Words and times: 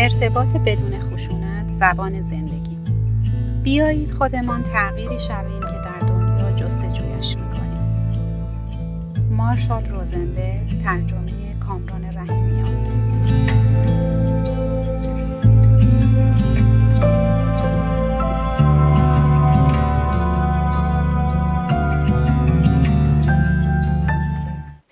ارتباط 0.00 0.56
بدون 0.56 1.00
خشونت 1.00 1.68
زبان 1.78 2.20
زندگی. 2.20 2.78
بیایید 3.62 4.10
خودمان 4.10 4.62
تغییری 4.62 5.20
شویم 5.20 5.60
که 5.60 5.78
در 5.84 5.98
دنیا 5.98 6.52
جستجویش 6.52 7.36
می‌کنیم. 7.36 7.78
مارشال 9.30 9.84
روزنبرگ 9.84 10.82
ترجمه 10.84 11.54
کامران 11.60 12.04
رحیمیان. 12.04 12.98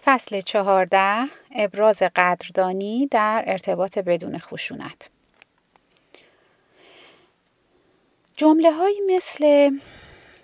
فصل 0.05 0.41
چهارده 0.41 1.25
ابراز 1.57 2.03
قدردانی 2.17 3.09
در 3.11 3.45
ارتباط 3.47 3.99
بدون 3.99 4.39
خشونت. 4.39 5.09
جمله 8.37 8.73
هایی 8.73 9.01
مثل 9.07 9.71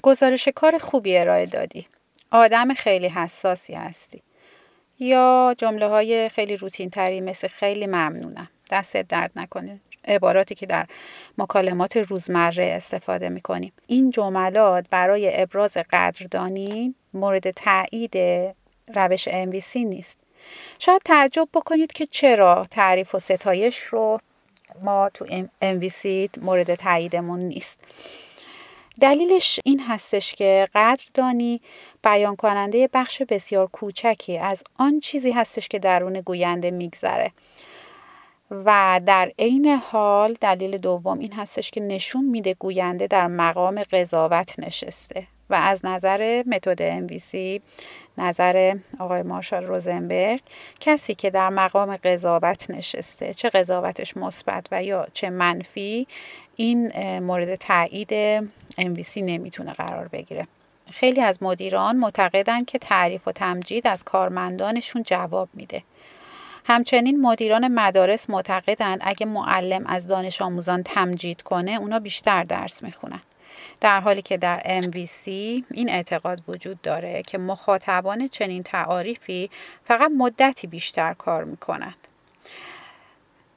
گزارش 0.03 0.49
کار 0.49 0.79
خوبی 0.79 1.17
ارائه 1.17 1.47
دادی 1.47 1.87
آدم 2.31 2.75
خیلی 2.75 3.09
حساسی 3.09 3.75
هستی 3.75 4.23
یا 4.99 5.55
جمله 5.59 5.89
های 5.89 6.29
خیلی 6.29 6.57
روتین 6.57 6.91
تری 6.91 7.21
مثل 7.21 7.49
خیلی 7.49 7.87
ممنونم 7.87 8.49
دست 8.71 8.97
درد 8.97 9.31
نکنه 9.37 9.81
عباراتی 10.05 10.55
که 10.55 10.67
در 10.67 10.87
مکالمات 11.39 11.97
روزمره 11.97 12.65
استفاده 12.65 13.29
می 13.29 13.41
کنیم 13.41 13.73
این 13.87 14.11
جملات 14.11 14.87
برای 14.91 15.43
ابراز 15.43 15.77
قدردانی 15.91 16.95
مورد 17.15 17.51
تایید 17.51 18.17
روش 18.95 19.29
MVC 19.29 19.77
نیست. 19.77 20.22
شاید 20.79 21.03
تعجب 21.05 21.49
بکنید 21.55 21.93
که 21.93 22.07
چرا 22.07 22.67
تعریف 22.71 23.15
و 23.15 23.19
ستایش 23.19 23.79
رو 23.79 24.21
ما 24.83 25.11
تو 25.15 25.27
MVC 25.63 26.29
مورد 26.43 26.75
تاییدمون 26.75 27.41
نیست. 27.41 27.79
دلیلش 29.01 29.61
این 29.65 29.81
هستش 29.81 30.35
که 30.35 30.69
قدردانی 30.75 31.61
بیان 32.05 32.37
کننده 32.37 32.89
بخش 32.93 33.23
بسیار 33.23 33.67
کوچکی 33.67 34.39
از 34.39 34.65
آن 34.79 35.01
چیزی 35.01 35.31
هستش 35.31 35.69
که 35.69 35.79
درون 35.79 36.21
گوینده 36.21 36.71
میگذره. 36.71 37.33
و 38.51 39.01
در 39.07 39.33
عین 39.39 39.67
حال 39.67 40.37
دلیل 40.41 40.79
دوم 40.79 41.19
این 41.19 41.33
هستش 41.33 41.71
که 41.71 41.81
نشون 41.81 42.25
میده 42.25 42.55
گوینده 42.55 43.07
در 43.07 43.27
مقام 43.27 43.83
قضاوت 43.83 44.59
نشسته 44.59 45.27
و 45.51 45.55
از 45.55 45.85
نظر 45.85 46.43
متد 46.47 47.09
MVC 47.09 47.61
نظر 48.19 48.77
آقای 48.99 49.23
مارشال 49.23 49.65
روزنبرگ 49.65 50.41
کسی 50.81 51.15
که 51.15 51.31
در 51.31 51.49
مقام 51.49 51.97
قضاوت 51.97 52.71
نشسته 52.71 53.35
چه 53.35 53.51
قضاوتش 53.51 54.17
مثبت 54.17 54.67
و 54.73 54.85
یا 54.85 55.07
چه 55.13 55.31
منفی 55.31 56.07
این 56.57 57.19
مورد 57.19 57.55
تایید 57.55 58.41
MVC 58.81 59.17
نمی‌تونه 59.17 59.73
قرار 59.73 60.09
بگیره. 60.09 60.47
خیلی 60.91 61.21
از 61.21 61.43
مدیران 61.43 61.97
معتقدند 61.97 62.67
که 62.67 62.79
تعریف 62.79 63.29
و 63.29 63.33
تمجید 63.33 63.87
از 63.87 64.05
کارمندانشون 64.05 65.03
جواب 65.03 65.49
میده. 65.55 65.83
همچنین 66.65 67.21
مدیران 67.21 67.69
مدارس 67.69 68.31
معتقدند 68.31 69.01
اگه 69.03 69.27
معلم 69.27 69.87
از 69.87 70.07
دانش 70.07 70.43
آموزان 70.43 70.83
تمجید 70.83 71.43
کنه 71.43 71.71
اونا 71.71 71.99
بیشتر 71.99 72.45
درس 72.45 72.83
می‌خونن. 72.83 73.21
در 73.83 74.01
حالی 74.01 74.23
که 74.23 74.37
در 74.37 74.83
MVC 74.83 75.27
این 75.71 75.89
اعتقاد 75.89 76.43
وجود 76.49 76.81
داره 76.83 77.23
که 77.23 77.39
مخاطبان 77.39 78.29
چنین 78.29 78.63
تعاریفی 78.63 79.51
فقط 79.85 80.11
مدتی 80.11 80.67
بیشتر 80.67 81.15
کار 81.15 81.45
می‌کنند. 81.45 82.09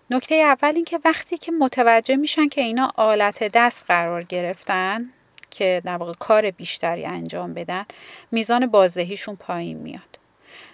نکته 0.09 0.35
اول 0.35 0.71
این 0.75 0.85
که 0.85 0.99
وقتی 1.05 1.37
که 1.37 1.51
متوجه 1.51 2.15
میشن 2.15 2.47
که 2.47 2.61
اینا 2.61 2.91
آلت 2.95 3.43
دست 3.53 3.85
قرار 3.87 4.23
گرفتن 4.23 5.09
که 5.51 5.81
در 5.85 5.97
واقع 5.97 6.13
کار 6.19 6.51
بیشتری 6.51 7.05
انجام 7.05 7.53
بدن 7.53 7.85
میزان 8.31 8.67
بازدهیشون 8.67 9.35
پایین 9.35 9.77
میاد. 9.77 10.19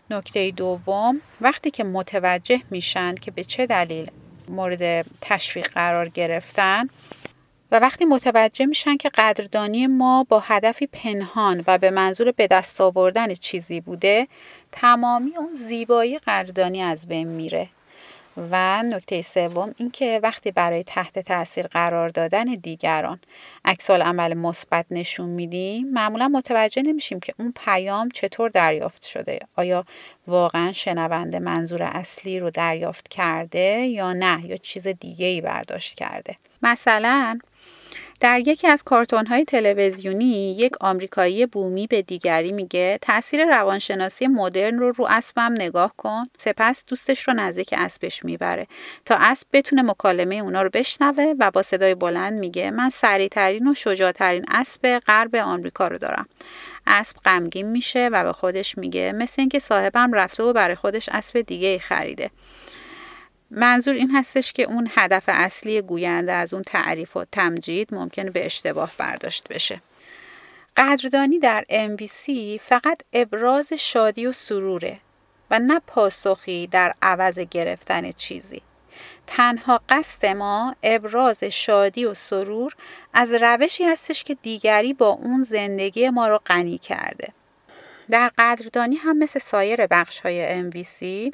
نکته 0.09 0.51
دوم 0.51 1.22
وقتی 1.41 1.72
که 1.72 1.84
متوجه 1.84 2.61
میشن 2.69 3.16
که 3.16 3.31
به 3.31 3.44
چه 3.44 3.66
دلیل 3.66 4.11
مورد 4.50 5.06
تشویق 5.22 5.67
قرار 5.67 6.09
گرفتن 6.09 6.90
و 7.72 7.80
وقتی 7.80 8.06
متوجه 8.06 8.66
میشن 8.66 8.98
که 8.98 9.09
قدردانی 9.09 9.88
ما 9.88 10.26
با 10.30 10.40
هدفی 10.40 10.88
پنهان 10.88 11.64
و 11.68 11.78
به 11.78 11.90
منظور 11.92 12.32
به 12.32 12.48
دست 12.48 12.82
آوردن 12.82 13.34
چیزی 13.34 13.82
بوده 13.82 14.28
تمامی 14.72 15.38
اون 15.38 15.56
زیبایی 15.56 16.20
قدردانی 16.20 16.82
از 16.82 17.08
بین 17.08 17.28
میره. 17.28 17.70
و 18.52 18.84
نکته 18.84 19.22
سوم 19.22 19.76
اینکه 19.78 20.20
وقتی 20.24 20.52
برای 20.52 20.84
تحت 20.84 21.20
تاثیر 21.20 21.68
قرار 21.68 22.09
دادن 22.09 22.44
دیگران 22.44 23.20
عکسال 23.66 24.02
عمل 24.02 24.34
مثبت 24.34 24.86
نشون 24.92 25.30
میدیم 25.30 25.88
معمولا 25.88 26.28
متوجه 26.28 26.82
نمیشیم 26.82 27.20
که 27.20 27.34
اون 27.40 27.53
پیام 27.66 28.09
چطور 28.09 28.50
دریافت 28.50 29.06
شده. 29.06 29.40
آیا 29.56 29.86
واقعا 30.28 30.72
شنونده 30.72 31.40
منظور 31.40 31.84
اصلی 31.84 32.40
رو 32.40 32.50
دریافت 32.50 33.08
کرده 33.08 33.86
یا 33.86 34.14
نه 34.14 34.46
یا 34.46 34.58
چیز 34.58 34.88
دیگه 34.88 35.26
ای 35.26 35.42
برداشت 35.42 35.96
کرده؟ 35.96 36.36
مثلا 36.62 37.40
در 38.22 38.40
یکی 38.40 38.68
از 38.68 38.84
کارتون 38.84 39.26
های 39.26 39.46
تلویزیونی 39.46 40.56
یک 40.58 40.72
آمریکایی 40.82 41.46
بومی 41.46 41.88
به 41.88 42.02
دیگری 42.02 42.52
میگه 42.52 43.00
تاثیر 43.02 43.46
روانشناسی 43.46 44.28
مدرن 44.28 44.80
رو 44.80 44.92
رو 44.92 45.06
اسبم 45.09 45.54
نگاه 45.54 45.94
کن 45.98 46.24
سپس 46.38 46.86
دوستش 46.88 47.28
رو 47.28 47.34
نزدیک 47.34 47.70
اسبش 47.78 48.26
می‌بره 48.26 48.68
تا 49.06 49.16
اسب 49.20 49.48
بتونه 49.54 49.82
مکالمه 49.82 50.36
اونا 50.36 50.62
رو 50.62 50.70
بشنوه 50.74 51.34
و 51.40 51.52
با 51.52 51.62
صدای 51.64 51.96
بلند 51.96 52.40
میگه 52.40 52.72
من 52.72 52.90
سریعترین 52.90 53.68
و 53.68 53.74
شجاعترین 53.74 54.46
اسب 54.52 55.00
غرب 55.00 55.36
آمریکا 55.36 55.88
رو 55.88 55.98
دارم. 55.98 56.28
اسب 56.88 57.18
غمگین 57.26 57.68
میشه 57.68 58.09
و 58.12 58.24
به 58.24 58.34
خودش 58.34 58.78
میگه 58.78 59.12
مثل 59.12 59.36
اینکه 59.38 59.59
صاحبم 59.59 60.14
رفته 60.14 60.44
و 60.44 60.53
برای 60.53 60.76
خودش 60.76 61.09
اسب 61.09 61.42
دیگه 61.42 61.68
ای 61.68 61.80
خریده. 61.80 62.30
منظور 63.51 63.94
این 63.95 64.12
هستش 64.16 64.53
که 64.53 64.63
اون 64.63 64.89
هدف 64.95 65.23
اصلی 65.28 65.81
گوینده 65.81 66.31
از 66.31 66.53
اون 66.53 66.63
تعریف 66.63 67.17
و 67.17 67.25
تمجید 67.31 67.94
ممکنه 67.94 68.29
به 68.29 68.45
اشتباه 68.45 68.91
برداشت 68.97 69.47
بشه. 69.47 69.81
قدردانی 70.78 71.39
در 71.39 71.66
MVC 71.69 72.31
فقط 72.61 73.01
ابراز 73.13 73.73
شادی 73.73 74.25
و 74.25 74.31
سروره 74.31 75.00
و 75.51 75.59
نه 75.59 75.81
پاسخی 75.88 76.67
در 76.67 76.94
عوض 77.01 77.40
گرفتن 77.40 78.11
چیزی. 78.11 78.61
تنها 79.28 79.81
قصد 79.90 80.25
ما 80.25 80.75
ابراز 80.84 81.44
شادی 81.44 82.06
و 82.06 82.13
سرور 82.13 82.73
از 83.13 83.34
روشی 83.34 83.84
هستش 83.84 84.23
که 84.23 84.35
دیگری 84.41 84.94
با 84.94 85.07
اون 85.07 85.44
زندگی 85.44 86.09
ما 86.09 86.28
رو 86.28 86.40
غنی 86.45 86.78
کرده. 86.78 87.34
در 88.09 88.31
قدردانی 88.38 88.95
هم 88.95 89.17
مثل 89.17 89.40
سایر 89.40 89.88
بخش 89.88 90.19
های 90.19 90.72
MVC 90.72 91.31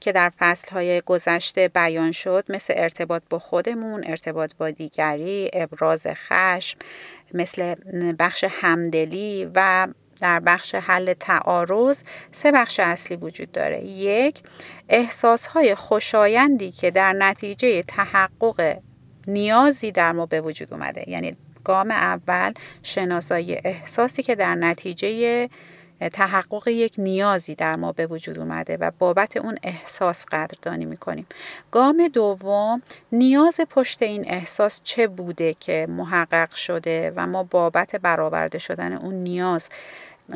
که 0.00 0.12
در 0.12 0.32
فصلهای 0.38 1.00
گذشته 1.00 1.68
بیان 1.68 2.12
شد 2.12 2.44
مثل 2.48 2.74
ارتباط 2.76 3.22
با 3.30 3.38
خودمون، 3.38 4.04
ارتباط 4.06 4.52
با 4.58 4.70
دیگری، 4.70 5.50
ابراز 5.52 6.06
خشم، 6.06 6.78
مثل 7.34 7.74
بخش 8.18 8.44
همدلی 8.50 9.50
و 9.54 9.88
در 10.20 10.40
بخش 10.40 10.74
حل 10.74 11.12
تعارض 11.12 12.02
سه 12.32 12.52
بخش 12.52 12.80
اصلی 12.80 13.16
وجود 13.16 13.52
داره. 13.52 13.84
یک 13.84 14.42
احساسهای 14.88 15.74
خوشایندی 15.74 16.70
که 16.70 16.90
در 16.90 17.12
نتیجه 17.12 17.82
تحقق 17.82 18.76
نیازی 19.26 19.92
در 19.92 20.12
ما 20.12 20.26
به 20.26 20.40
وجود 20.40 20.72
اومده. 20.72 21.10
یعنی 21.10 21.36
گام 21.64 21.90
اول 21.90 22.52
شناسایی 22.82 23.58
احساسی 23.64 24.22
که 24.22 24.34
در 24.34 24.54
نتیجه 24.54 25.48
تحقق 26.12 26.68
یک 26.68 26.94
نیازی 26.98 27.54
در 27.54 27.76
ما 27.76 27.92
به 27.92 28.06
وجود 28.06 28.38
اومده 28.38 28.76
و 28.76 28.90
بابت 28.98 29.36
اون 29.36 29.58
احساس 29.62 30.24
قدردانی 30.24 30.84
می‌کنیم. 30.84 31.26
گام 31.70 32.08
دوم 32.08 32.82
نیاز 33.12 33.60
پشت 33.70 34.02
این 34.02 34.24
احساس 34.28 34.80
چه 34.84 35.06
بوده 35.06 35.54
که 35.60 35.86
محقق 35.90 36.50
شده 36.50 37.12
و 37.16 37.26
ما 37.26 37.42
بابت 37.42 37.96
برآورده 37.96 38.58
شدن 38.58 38.92
اون 38.92 39.14
نیاز 39.14 39.68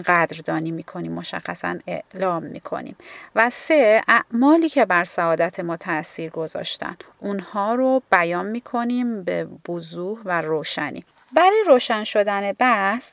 قدردانی 0.07 0.71
می‌کنیم 0.71 1.13
مشخصا 1.13 1.79
اعلام 1.87 2.43
می‌کنیم. 2.43 2.97
و 3.37 3.51
سه 3.51 4.03
اعمالی 4.09 4.69
که 4.69 4.85
بر 4.85 5.05
سعادت 5.05 5.61
ما 5.61 5.77
تاثیر 5.77 6.31
گذاشتن 6.31 6.97
اونها 7.19 7.75
رو 7.75 8.03
بیان 8.13 8.47
می‌کنیم 8.47 9.25
به 9.25 9.49
وضوح 9.69 10.19
و 10.25 10.41
روشنی. 10.41 11.05
برای 11.33 11.65
روشن 11.67 12.05
شدن 12.05 12.53
بحث 12.53 13.13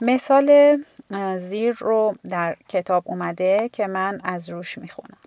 مثال 0.00 0.78
زیر 1.38 1.76
رو 1.78 2.16
در 2.30 2.56
کتاب 2.68 3.02
اومده 3.06 3.70
که 3.72 3.86
من 3.86 4.20
از 4.24 4.48
روش 4.48 4.78
می‌خونم 4.78 5.18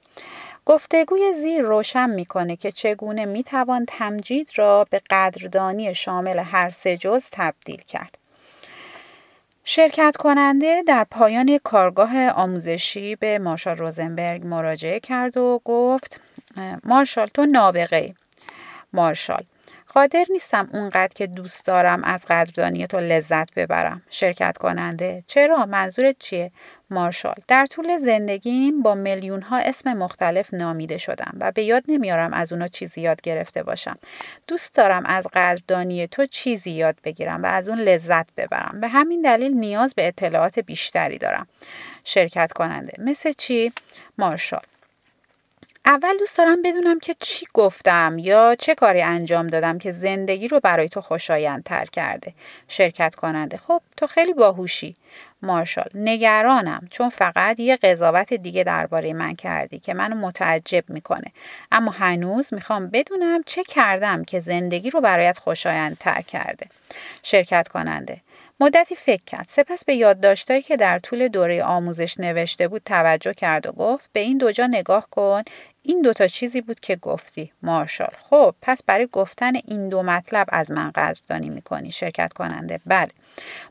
گفتگوی 0.66 1.34
زیر 1.34 1.62
روشن 1.62 2.10
می‌کنه 2.10 2.56
که 2.56 2.72
چگونه 2.72 3.26
می‌توان 3.26 3.86
تمجید 3.88 4.50
را 4.56 4.88
به 4.90 5.02
قدردانی 5.10 5.96
شامل 5.96 6.40
هر 6.40 6.70
سه 6.70 6.98
جز 6.98 7.24
تبدیل 7.32 7.82
کرد. 7.82 8.18
شرکت 9.64 10.16
کننده 10.20 10.84
در 10.88 11.04
پایان 11.12 11.58
کارگاه 11.64 12.30
آموزشی 12.30 13.16
به 13.16 13.40
مارشال 13.40 13.78
روزنبرگ 13.78 14.46
مراجعه 14.46 15.00
کرد 15.00 15.38
و 15.38 15.62
گفت 15.66 16.20
مارشال 16.84 17.28
تو 17.28 17.46
نابغه 17.46 18.16
مارشال 18.94 19.44
قادر 19.94 20.26
نیستم 20.30 20.70
اونقدر 20.74 21.14
که 21.16 21.28
دوست 21.28 21.66
دارم 21.66 22.04
از 22.04 22.26
قدردانی 22.26 22.88
تو 22.88 23.00
لذت 23.00 23.54
ببرم. 23.54 24.02
شرکت 24.10 24.58
کننده 24.58 25.24
چرا؟ 25.28 25.66
منظورت 25.66 26.16
چیه؟ 26.20 26.52
مارشال. 26.90 27.36
در 27.48 27.66
طول 27.66 27.98
زندگیم 27.98 28.82
با 28.82 28.96
میلیون 28.96 29.42
ها 29.42 29.58
اسم 29.58 29.94
مختلف 29.94 30.54
نامیده 30.54 30.98
شدم 30.98 31.38
و 31.40 31.52
به 31.52 31.64
یاد 31.64 31.84
نمیارم 31.88 32.34
از 32.34 32.54
اونا 32.54 32.68
چیزی 32.68 33.02
یاد 33.02 33.22
گرفته 33.22 33.64
باشم. 33.64 33.98
دوست 34.48 34.76
دارم 34.76 35.06
از 35.06 35.28
قدردانی 35.34 36.08
تو 36.08 36.26
چیزی 36.26 36.72
یاد 36.72 36.96
بگیرم 37.04 37.44
و 37.44 37.46
از 37.46 37.70
اون 37.70 37.80
لذت 37.80 38.36
ببرم. 38.38 38.82
به 38.82 38.88
همین 38.88 39.22
دلیل 39.22 39.54
نیاز 39.54 39.94
به 39.96 40.08
اطلاعات 40.08 40.60
بیشتری 40.60 41.18
دارم. 41.18 41.48
شرکت 42.04 42.54
کننده 42.54 42.94
مثل 42.98 43.32
چی؟ 43.32 43.74
مارشال. 44.18 44.71
اول 45.86 46.18
دوست 46.18 46.38
دارم 46.38 46.62
بدونم 46.62 47.00
که 47.00 47.16
چی 47.20 47.46
گفتم 47.54 48.16
یا 48.20 48.56
چه 48.60 48.76
کاری 48.76 49.02
انجام 49.02 49.48
دادم 49.48 49.78
که 49.78 49.92
زندگی 49.92 50.48
رو 50.48 50.60
برای 50.60 50.90
تو 50.90 51.02
خوشایندتر 51.02 51.86
کرده. 51.86 52.34
شرکت 52.68 53.16
کننده. 53.16 53.58
خب 53.58 53.82
تو 53.98 54.08
خیلی 54.08 54.34
باهوشی. 54.34 54.96
مارشال 55.42 55.90
نگرانم. 55.96 56.88
چون 56.92 57.10
فقط 57.10 57.60
یه 57.60 57.76
قضاوت 57.76 58.34
دیگه 58.34 58.64
درباره 58.64 59.14
من 59.14 59.36
کردی 59.36 59.80
که 59.80 59.94
منو 59.94 60.16
متعجب 60.16 60.84
می‌کنه. 60.88 61.32
اما 61.72 61.92
هنوز 61.92 62.54
می‌خوام 62.54 62.88
بدونم 62.88 63.44
چه 63.46 63.64
کردم 63.64 64.24
که 64.24 64.40
زندگی 64.40 64.90
رو 64.90 65.02
برایت 65.02 65.38
خوشایندتر 65.38 66.22
کرده. 66.22 66.66
شرکت 67.24 67.68
کننده. 67.68 68.22
مدتی 68.60 68.96
فکر 68.96 69.24
کرد. 69.26 69.46
سپس 69.50 69.86
به 69.86 69.96
یادداشتهایی 69.96 70.62
که 70.62 70.78
در 70.78 71.00
طول 71.00 71.28
دوره 71.28 71.64
آموزش 71.64 72.20
نوشته 72.20 72.68
بود 72.68 72.82
توجه 72.86 73.34
کرد 73.34 73.68
و 73.68 73.72
گفت 73.72 74.10
به 74.14 74.20
این 74.20 74.38
دو 74.38 74.52
جا 74.52 74.68
نگاه 74.68 75.08
کن 75.12 75.44
این 75.84 76.02
دوتا 76.02 76.28
چیزی 76.28 76.62
بود 76.62 76.80
که 76.80 76.96
گفتی. 76.96 77.52
مارشال. 77.64 78.14
خب 78.30 78.56
پس 78.62 78.84
برای 78.84 79.08
گفتن 79.12 79.56
این 79.56 79.90
دو 79.90 80.04
مطلب 80.04 80.48
از 80.50 80.72
من 80.72 80.92
قدردانی 80.92 81.50
می‌کنی 81.50 81.92
شرکت 81.92 82.34
کننده. 82.34 82.80
بله. 82.86 83.10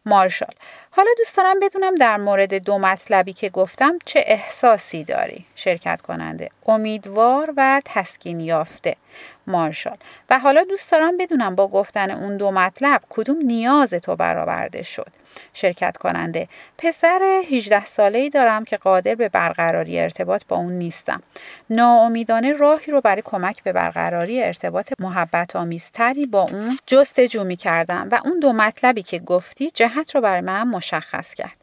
مارشال. 0.07 0.55
حالا 0.91 1.11
دوست 1.19 1.37
دارم 1.37 1.61
بدونم 1.61 1.95
در 1.95 2.17
مورد 2.17 2.55
دو 2.55 2.79
مطلبی 2.79 3.33
که 3.33 3.49
گفتم 3.49 3.99
چه 4.05 4.25
احساسی 4.27 5.05
داری 5.05 5.47
شرکت 5.55 6.03
کننده. 6.03 6.51
امیدوار 6.67 7.55
و 7.57 7.83
تسکین 7.85 8.41
یافته. 8.41 8.97
مارشال. 9.47 9.97
و 10.31 10.39
حالا 10.39 10.65
دوست 10.65 10.93
دارم 10.93 11.17
بدونم 11.17 11.55
با 11.55 11.69
گفتن 11.69 12.11
اون 12.11 12.37
دو 12.37 12.51
مطلب 12.51 13.03
کدوم 13.11 13.37
نیاز 13.37 13.95
تو 13.95 14.17
برآورده 14.17 14.83
شد. 14.83 15.11
شرکت 15.55 15.97
کننده 15.97 16.49
پسر 16.79 17.43
18 17.51 17.85
ساله 17.85 18.19
ای 18.19 18.31
دارم 18.31 18.65
که 18.65 18.77
قادر 18.77 19.15
به 19.15 19.29
برقراری 19.29 20.01
ارتباط 20.01 20.43
با 20.49 20.57
اون 20.57 20.73
نیستم. 20.73 21.23
ناامیدانه 21.71 22.53
راهی 22.53 22.93
رو 22.93 23.01
برای 23.01 23.23
کمک 23.25 23.63
به 23.63 23.73
برقراری 23.73 24.43
ارتباط 24.43 24.93
محبت 24.99 25.57
آمیزتری 25.57 26.27
با 26.27 26.43
اون 26.43 26.79
جستجو 26.87 27.45
می 27.45 27.57
کردم 27.57 28.09
و 28.13 28.21
اون 28.25 28.41
دو 28.41 28.53
مطلبی 28.53 29.03
که 29.03 29.19
گفتی 29.19 29.71
جهت 29.71 30.15
رو 30.15 30.21
برای 30.21 30.41
من 30.41 30.69
مشخص 30.69 31.35
کرد. 31.35 31.57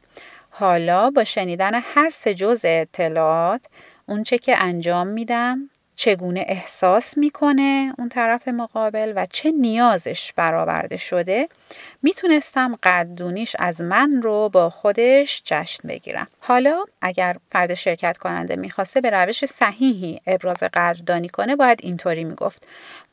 حالا 0.49 1.09
با 1.09 1.23
شنیدن 1.23 1.71
هر 1.73 2.09
سه 2.09 2.33
جزء 2.33 2.67
اطلاعات 2.67 3.65
اونچه 4.05 4.37
که 4.37 4.63
انجام 4.63 5.07
میدم 5.07 5.69
چگونه 5.99 6.45
احساس 6.47 7.17
می‌کنه 7.17 7.93
اون 7.97 8.09
طرف 8.09 8.47
مقابل 8.47 9.13
و 9.15 9.25
چه 9.25 9.51
نیازش 9.51 10.33
برآورده 10.35 10.97
شده 10.97 11.49
می‌تونستم 12.03 12.75
قدردونیش 12.83 13.55
از 13.59 13.81
من 13.81 14.21
رو 14.21 14.49
با 14.49 14.69
خودش 14.69 15.41
جشن 15.45 15.87
بگیرم. 15.87 16.27
حالا 16.39 16.85
اگر 17.01 17.37
فرد 17.51 17.73
شرکت 17.73 18.17
کننده 18.17 18.55
می‌خواسته 18.55 19.01
به 19.01 19.09
روش 19.09 19.45
صحیحی 19.45 20.19
ابراز 20.27 20.57
قدردانی 20.57 21.29
کنه 21.29 21.55
باید 21.55 21.79
اینطوری 21.83 22.23
می‌گفت. 22.23 22.63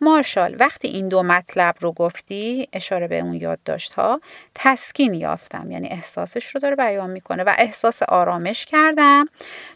مارشال 0.01 0.57
وقتی 0.59 0.89
این 0.89 1.09
دو 1.09 1.23
مطلب 1.23 1.75
رو 1.81 1.93
گفتی 1.93 2.69
اشاره 2.73 3.09
به 3.09 3.19
اون 3.19 3.35
یادداشت 3.35 3.95
ها 3.95 4.21
تسکین 4.55 5.15
یافتم. 5.15 5.71
یعنی 5.71 5.89
احساسش 5.89 6.47
رو 6.47 6.61
داره 6.61 6.77
بیان 6.77 7.11
می‌کنه 7.11 7.45
و 7.45 7.55
احساس 7.59 8.03
آرامش 8.03 8.67
کردم 8.67 9.27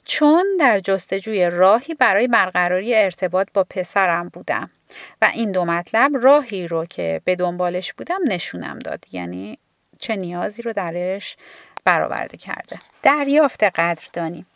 چون 0.04 0.46
در 0.60 0.80
جستجوی 0.80 1.50
راهی 1.50 1.94
برای 1.94 2.28
برقراری 2.28 2.97
ارتباط 3.04 3.48
با 3.54 3.64
پسرم 3.64 4.28
بودم 4.28 4.70
و 5.22 5.30
این 5.34 5.52
دو 5.52 5.64
مطلب 5.64 6.10
راهی 6.14 6.68
رو 6.68 6.86
که 6.86 7.20
به 7.24 7.36
دنبالش 7.36 7.92
بودم 7.92 8.20
نشونم 8.26 8.78
داد 8.78 9.04
یعنی 9.12 9.58
چه 9.98 10.16
نیازی 10.16 10.62
رو 10.62 10.72
درش 10.72 11.36
برآورده 11.84 12.36
کرده 12.36 12.78
دریافت 13.02 13.64
قدردانی 13.64 14.46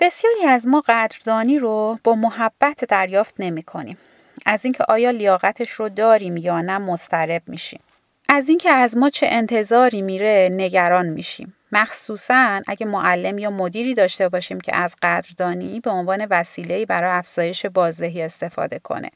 بسیاری 0.00 0.44
از 0.44 0.66
ما 0.66 0.82
قدردانی 0.86 1.58
رو 1.58 1.98
با 2.04 2.14
محبت 2.14 2.84
دریافت 2.84 3.34
نمی 3.38 3.62
کنیم. 3.62 3.98
از 4.46 4.64
اینکه 4.64 4.84
آیا 4.88 5.10
لیاقتش 5.10 5.70
رو 5.70 5.88
داریم 5.88 6.36
یا 6.36 6.60
نه 6.60 6.78
مضطرب 6.78 7.42
میشیم. 7.46 7.80
از 8.28 8.48
اینکه 8.48 8.70
از 8.70 8.96
ما 8.96 9.10
چه 9.10 9.26
انتظاری 9.30 10.02
میره 10.02 10.48
نگران 10.52 11.06
میشیم. 11.06 11.54
مخصوصا 11.72 12.62
اگه 12.66 12.86
معلم 12.86 13.38
یا 13.38 13.50
مدیری 13.50 13.94
داشته 13.94 14.28
باشیم 14.28 14.60
که 14.60 14.76
از 14.76 14.96
قدردانی 15.02 15.80
به 15.80 15.90
عنوان 15.90 16.26
وسیله 16.30 16.86
برای 16.86 17.10
افزایش 17.10 17.66
بازدهی 17.66 18.22
استفاده 18.22 18.78
کنه. 18.78 19.10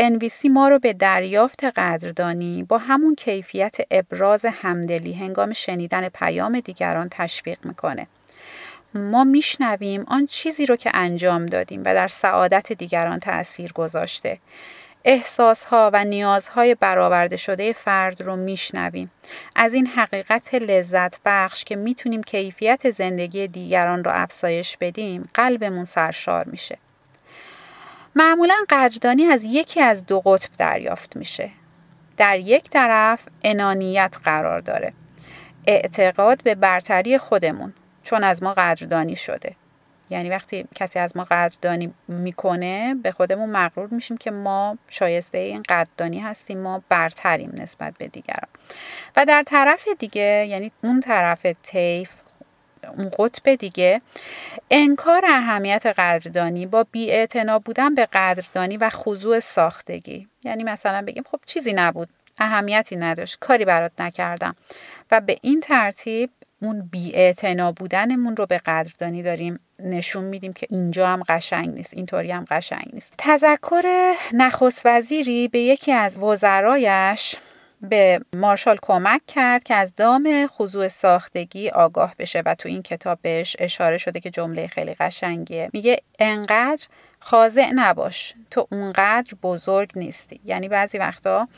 NVC 0.00 0.44
ما 0.50 0.68
رو 0.68 0.78
به 0.78 0.92
دریافت 0.92 1.64
قدردانی 1.64 2.62
با 2.62 2.78
همون 2.78 3.14
کیفیت 3.14 3.76
ابراز 3.90 4.44
همدلی 4.44 5.12
هنگام 5.12 5.52
شنیدن 5.52 6.08
پیام 6.08 6.60
دیگران 6.60 7.08
تشویق 7.10 7.58
می‌کنه. 7.64 8.06
ما 8.94 9.24
میشنویم 9.24 10.04
آن 10.08 10.26
چیزی 10.26 10.66
رو 10.66 10.76
که 10.76 10.90
انجام 10.94 11.46
دادیم 11.46 11.80
و 11.80 11.94
در 11.94 12.08
سعادت 12.08 12.72
دیگران 12.72 13.20
تأثیر 13.20 13.72
گذاشته. 13.72 14.38
احساسها 15.04 15.90
و 15.92 16.04
نیازهای 16.04 16.74
برآورده 16.74 17.36
شده 17.36 17.72
فرد 17.72 18.22
رو 18.22 18.36
میشنویم. 18.36 19.10
از 19.56 19.74
این 19.74 19.86
حقیقت 19.86 20.54
لذت 20.54 21.18
بخش 21.24 21.64
که 21.64 21.76
می‌تونیم 21.76 22.22
کیفیت 22.22 22.90
زندگی 22.90 23.48
دیگران 23.48 24.04
رو 24.04 24.10
افزایش 24.14 24.76
بدیم 24.76 25.28
قلبمون 25.34 25.84
سرشار 25.84 26.44
میشه. 26.44 26.78
معمولا 28.16 28.56
قدردانی 28.70 29.24
از 29.24 29.44
یکی 29.44 29.80
از 29.80 30.06
دو 30.06 30.20
قطب 30.20 30.50
دریافت 30.58 31.16
میشه. 31.16 31.50
در 32.16 32.38
یک 32.38 32.70
طرف 32.70 33.20
انانیت 33.44 34.16
قرار 34.24 34.60
داره. 34.60 34.92
اعتقاد 35.66 36.42
به 36.42 36.54
برتری 36.54 37.18
خودمون 37.18 37.72
چون 38.02 38.24
از 38.24 38.42
ما 38.42 38.54
قدردانی 38.54 39.16
شده. 39.16 39.56
یعنی 40.10 40.28
وقتی 40.28 40.66
کسی 40.74 40.98
از 40.98 41.16
ما 41.16 41.24
قدردانی 41.24 41.94
می‌کنه 42.08 42.94
به 43.02 43.12
خودمون 43.12 43.50
مغرور 43.50 43.88
میشیم 43.88 44.16
که 44.16 44.30
ما 44.30 44.78
شایسته 44.88 45.38
این 45.38 45.62
قدردانی 45.68 46.20
هستیم 46.20 46.58
ما 46.58 46.82
برتریم 46.88 47.52
نسبت 47.54 47.94
به 47.98 48.08
دیگران. 48.08 48.48
و 49.16 49.24
در 49.26 49.42
طرف 49.42 49.88
دیگه 49.98 50.46
یعنی 50.48 50.72
اون 50.82 51.00
طرف 51.00 51.46
طیف 51.62 52.10
اون 52.98 53.10
قطب 53.18 53.54
دیگه 53.54 54.00
انکار 54.70 55.24
اهمیت 55.28 55.86
قدردانی 55.86 56.66
با 56.66 56.86
بی 56.92 57.26
بودن 57.64 57.94
به 57.94 58.08
قدردانی 58.12 58.76
و 58.76 58.90
خضوع 58.90 59.40
ساختگی. 59.40 60.28
یعنی 60.44 60.64
مثلا 60.64 61.02
بگیم 61.02 61.22
خب 61.30 61.40
چیزی 61.46 61.72
نبود 61.72 62.08
اهمیتی 62.38 62.96
نداشت 62.96 63.38
کاری 63.40 63.64
برات 63.64 63.92
نکردم. 63.98 64.56
و 65.10 65.20
به 65.20 65.38
این 65.42 65.60
ترتیب 65.60 66.30
اون 66.64 66.88
بی 66.92 67.34
بودنمون 67.76 68.36
رو 68.36 68.46
به 68.46 68.58
قدردانی 68.58 69.22
داریم 69.22 69.60
نشون 69.78 70.24
میدیم 70.24 70.52
که 70.52 70.66
اینجا 70.70 71.08
هم 71.08 71.22
قشنگ 71.28 71.68
نیست 71.68 71.94
اینطوری 71.94 72.32
هم 72.32 72.44
قشنگ 72.50 72.90
نیست. 72.92 73.14
تذکر 73.18 74.14
نخست 74.32 74.82
وزیری 74.84 75.48
به 75.48 75.58
یکی 75.58 75.92
از 75.92 76.18
وزرایش 76.18 77.36
به 77.82 78.20
مارشال 78.36 78.78
کمک 78.82 79.20
کرد 79.26 79.62
که 79.62 79.74
از 79.74 79.94
دام 79.94 80.46
خضوع 80.46 80.88
ساختگی 80.88 81.68
آگاه 81.70 82.14
بشه 82.18 82.42
و 82.46 82.54
تو 82.54 82.68
این 82.68 82.82
کتاب 82.82 83.18
بهش 83.22 83.56
اشاره 83.58 83.98
شده 83.98 84.20
که 84.20 84.30
جمله 84.30 84.66
خیلی 84.66 84.94
قشنگیه. 84.94 85.70
میگه 85.72 86.02
انقدر 86.18 86.86
خاضع 87.20 87.70
نباش 87.74 88.34
تو 88.50 88.66
اونقدر 88.72 89.34
بزرگ 89.42 89.90
نیستی. 89.96 90.40
یعنی 90.44 90.68
بعضی 90.68 90.98
وقتا 90.98 91.48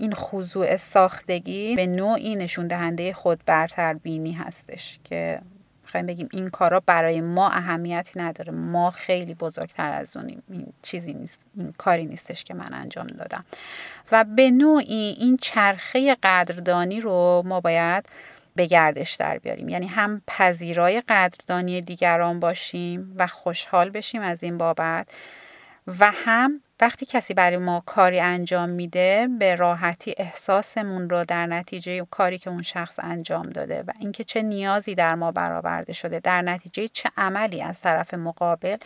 این 0.00 0.14
خضوع 0.14 0.76
ساختگی 0.76 1.76
به 1.76 1.86
نوعی 1.86 2.36
نشون 2.36 2.66
دهنده 2.66 3.12
خود 3.12 3.40
برتر 3.46 3.94
بینی 3.94 4.32
هستش 4.32 4.98
که 5.04 5.40
خواهیم 5.86 6.06
بگیم 6.06 6.28
این 6.32 6.50
کارا 6.50 6.80
برای 6.86 7.20
ما 7.20 7.50
اهمیتی 7.50 8.20
نداره. 8.20 8.52
ما 8.52 8.90
خیلی 8.90 9.34
بزرگتر 9.34 9.92
از 9.92 10.16
اونیم 10.16 10.42
این 10.50 10.72
چیزی 10.82 11.14
نیست 11.14 11.40
این 11.56 11.72
کاری 11.78 12.06
نیستش 12.06 12.44
که 12.44 12.54
من 12.54 12.74
انجام 12.74 13.06
دادم. 13.06 13.44
و 14.12 14.24
به 14.24 14.50
نوعی 14.50 15.16
این 15.18 15.36
چرخه 15.36 16.16
قدردانی 16.22 17.00
رو 17.00 17.42
ما 17.46 17.60
باید 17.60 18.04
به 18.54 18.66
گردش 18.66 19.14
در 19.14 19.38
بیاریم. 19.38 19.68
یعنی 19.68 19.86
هم 19.86 20.22
پذیرای 20.26 21.00
قدردانی 21.00 21.80
دیگران 21.80 22.40
باشیم 22.40 23.14
و 23.16 23.26
خوشحال 23.26 23.90
بشیم 23.90 24.22
از 24.22 24.42
این 24.42 24.58
بابت 24.58 25.08
و 25.86 26.12
هم 26.14 26.60
وقتی 26.80 27.06
کسی 27.06 27.34
برای 27.34 27.56
ما 27.56 27.82
کاری 27.86 28.20
انجام 28.20 28.68
میده 28.68 29.28
به 29.38 29.54
راحتی 29.54 30.14
احساسمون 30.16 31.10
رو 31.10 31.24
در 31.24 31.46
نتیجه 31.46 32.06
کاری 32.10 32.38
که 32.38 32.50
اون 32.50 32.62
شخص 32.62 32.98
انجام 33.02 33.50
داده 33.50 33.84
و 33.86 33.92
اینکه 33.98 34.24
چه 34.24 34.42
نیازی 34.42 34.94
در 34.94 35.14
ما 35.14 35.32
برآورده 35.32 35.92
شده 35.92 36.20
در 36.20 36.42
نتیجه 36.42 36.88
چه 36.88 37.10
عملی 37.16 37.62
از 37.62 37.80
طرف 37.80 38.14
مقابل 38.14 38.76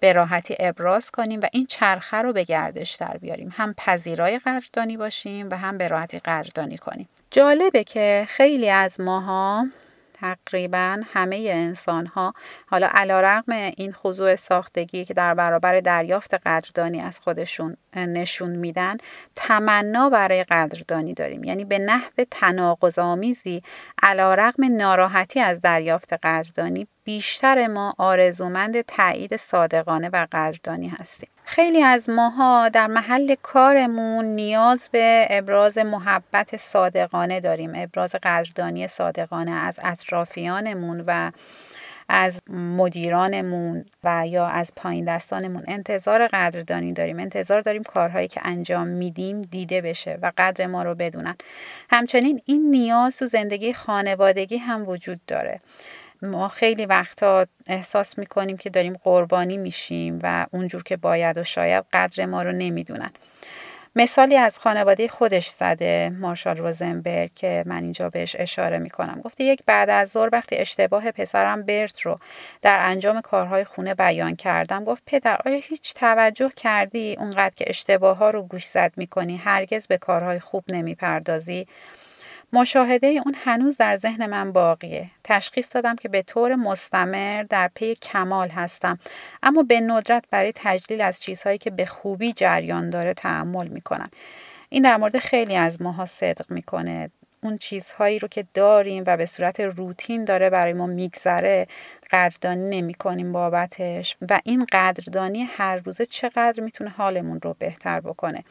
به 0.00 0.12
راحتی 0.12 0.56
ابراز 0.60 1.10
کنیم 1.10 1.40
و 1.40 1.46
این 1.52 1.66
چرخه 1.66 2.16
رو 2.16 2.32
به 2.32 2.44
گردش 2.44 2.94
در 2.94 3.16
بیاریم. 3.16 3.54
هم 3.56 3.74
پذیرای 3.76 4.38
قدردانی 4.38 4.96
باشیم 4.96 5.48
و 5.50 5.54
هم 5.54 5.78
به 5.78 5.88
راحتی 5.88 6.18
قدردانی 6.18 6.78
کنیم. 6.78 7.08
جالبه 7.30 7.84
که 7.84 8.24
خیلی 8.28 8.70
از 8.70 9.00
ماها 9.00 9.66
تقریبا 10.22 11.00
همه 11.12 11.50
انسان 11.52 12.06
ها 12.06 12.34
حالا 12.66 12.88
علا 12.92 13.20
رقم 13.20 13.52
این 13.52 13.92
خضوع 13.92 14.36
ساختگی 14.36 15.04
که 15.04 15.14
در 15.14 15.34
برابر 15.34 15.80
دریافت 15.80 16.34
قدردانی 16.34 17.00
از 17.00 17.20
خودشون 17.20 17.76
نشون 17.96 18.56
میدن 18.56 18.96
تمنا 19.36 20.10
برای 20.10 20.44
قدردانی 20.44 21.14
داریم. 21.14 21.44
یعنی 21.44 21.64
به 21.64 21.78
نحو 21.78 22.24
تناقض 22.30 22.98
آمیزی 22.98 23.62
علا 24.02 24.34
رقم 24.34 24.76
ناراحتی 24.76 25.40
از 25.40 25.60
دریافت 25.60 26.12
قدردانی 26.12 26.86
بیشتر 27.04 27.66
ما 27.66 27.94
آرزومند 27.98 28.80
تایید 28.80 29.36
صادقانه 29.36 30.08
و 30.08 30.26
قدردانی 30.32 30.88
هستیم. 30.88 31.28
خیلی 31.54 31.82
از 31.82 32.10
ماها 32.10 32.68
در 32.68 32.86
محل 32.86 33.34
کارمون 33.42 34.24
نیاز 34.24 34.88
به 34.92 35.26
ابراز 35.30 35.78
محبت 35.78 36.56
صادقانه 36.56 37.40
داریم 37.40 37.72
ابراز 37.74 38.14
قدردانی 38.22 38.86
صادقانه 38.86 39.50
از 39.50 39.80
اطرافیانمون 39.82 41.04
و 41.06 41.30
از 42.08 42.40
مدیرانمون 42.50 43.84
و 44.04 44.26
یا 44.26 44.46
از 44.46 44.72
پایین 44.76 45.04
دستانمون. 45.04 45.62
انتظار 45.68 46.26
قدردانی 46.26 46.92
داریم 46.92 47.18
انتظار 47.18 47.60
داریم 47.60 47.82
کارهایی 47.82 48.28
که 48.28 48.40
انجام 48.44 48.86
میدیم 48.86 49.42
دیده 49.42 49.80
بشه 49.80 50.18
و 50.22 50.32
قدر 50.38 50.66
ما 50.66 50.82
رو 50.82 50.94
بدونن. 50.94 51.36
همچنین 51.90 52.42
این 52.44 52.70
نیاز 52.70 53.16
تو 53.16 53.26
زندگی 53.26 53.72
خانوادگی 53.72 54.56
هم 54.56 54.88
وجود 54.88 55.20
داره. 55.26 55.60
ما 56.22 56.48
خیلی 56.48 56.86
وقتا 56.86 57.46
احساس 57.66 58.18
می‌کنیم 58.18 58.56
که 58.56 58.70
داریم 58.70 59.00
قربانی 59.04 59.56
میشیم 59.56 60.18
و 60.22 60.46
اونجور 60.50 60.82
که 60.82 60.96
باید 60.96 61.38
و 61.38 61.44
شاید 61.44 61.84
قدر 61.92 62.26
ما 62.26 62.42
رو 62.42 62.52
نمی‌دونن. 62.52 63.10
مثالی 63.96 64.36
از 64.36 64.58
خانواده 64.58 65.08
خودش 65.08 65.48
زده 65.48 66.12
مارشال 66.20 66.56
روزنبرگ 66.56 67.30
که 67.34 67.62
من 67.66 67.82
اینجا 67.82 68.10
بهش 68.10 68.36
اشاره 68.38 68.78
می‌کنم. 68.78 69.20
گفته 69.20 69.44
یک 69.44 69.62
بعد 69.66 69.90
از 69.90 70.10
ظهر 70.10 70.28
وقتی 70.32 70.56
اشتباه 70.56 71.10
پسرم 71.10 71.62
برت 71.62 72.00
رو 72.00 72.18
در 72.62 72.78
انجام 72.80 73.20
کارهای 73.20 73.64
خونه 73.64 73.94
بیان 73.94 74.36
کردم 74.36 74.84
گفت 74.84 75.02
پدر 75.06 75.38
آیا 75.46 75.60
هیچ 75.62 75.94
توجه 75.94 76.50
کردی 76.56 77.16
اونقدر 77.18 77.54
که 77.56 77.64
اشتباه 77.68 78.16
ها 78.16 78.30
رو 78.30 78.42
گوش 78.42 78.66
زد 78.66 78.92
می‌کنی؟ 78.96 79.36
هرگز 79.36 79.86
به 79.86 79.98
کارهای 79.98 80.40
خوب 80.40 80.64
نمی‌پردازی؟ 80.68 81.66
مشاهده 82.54 83.06
اون 83.06 83.34
هنوز 83.44 83.76
در 83.76 83.96
ذهن 83.96 84.26
من 84.26 84.52
باقیه. 84.52 85.10
تشخیص 85.24 85.68
دادم 85.70 85.96
که 85.96 86.08
به 86.08 86.22
طور 86.22 86.54
مستمر 86.54 87.42
در 87.42 87.70
پی 87.74 87.94
کمال 87.94 88.48
هستم 88.48 88.98
اما 89.42 89.62
به 89.62 89.80
ندرت 89.80 90.24
برای 90.30 90.52
تجلیل 90.56 91.00
از 91.00 91.20
چیزهایی 91.20 91.58
که 91.58 91.70
به 91.70 91.86
خوبی 91.86 92.32
جریان 92.32 92.90
داره 92.90 93.14
تحمل 93.14 93.68
می‌کنم. 93.68 94.10
این 94.68 94.82
در 94.82 94.96
مورد 94.96 95.18
خیلی 95.18 95.56
از 95.56 95.82
ماها 95.82 96.06
صدق 96.06 96.50
می‌کنه. 96.50 97.10
اون 97.42 97.58
چیزهایی 97.58 98.18
رو 98.18 98.28
که 98.28 98.44
داریم 98.54 99.04
و 99.06 99.16
به 99.16 99.26
صورت 99.26 99.60
روتین 99.60 100.24
داره 100.24 100.50
برای 100.50 100.72
ما 100.72 100.86
میگذره 100.86 101.66
قدردانی 102.12 102.80
نمی 102.80 102.94
کنیم 102.94 103.32
بابتش 103.32 104.16
و 104.30 104.40
این 104.44 104.66
قدردانی 104.72 105.42
هر 105.42 105.76
روزه 105.76 106.06
چقدر 106.06 106.62
می‌تونه 106.62 106.90
حالمون 106.90 107.40
رو 107.40 107.56
بهتر 107.58 108.00
بکنه. 108.00 108.44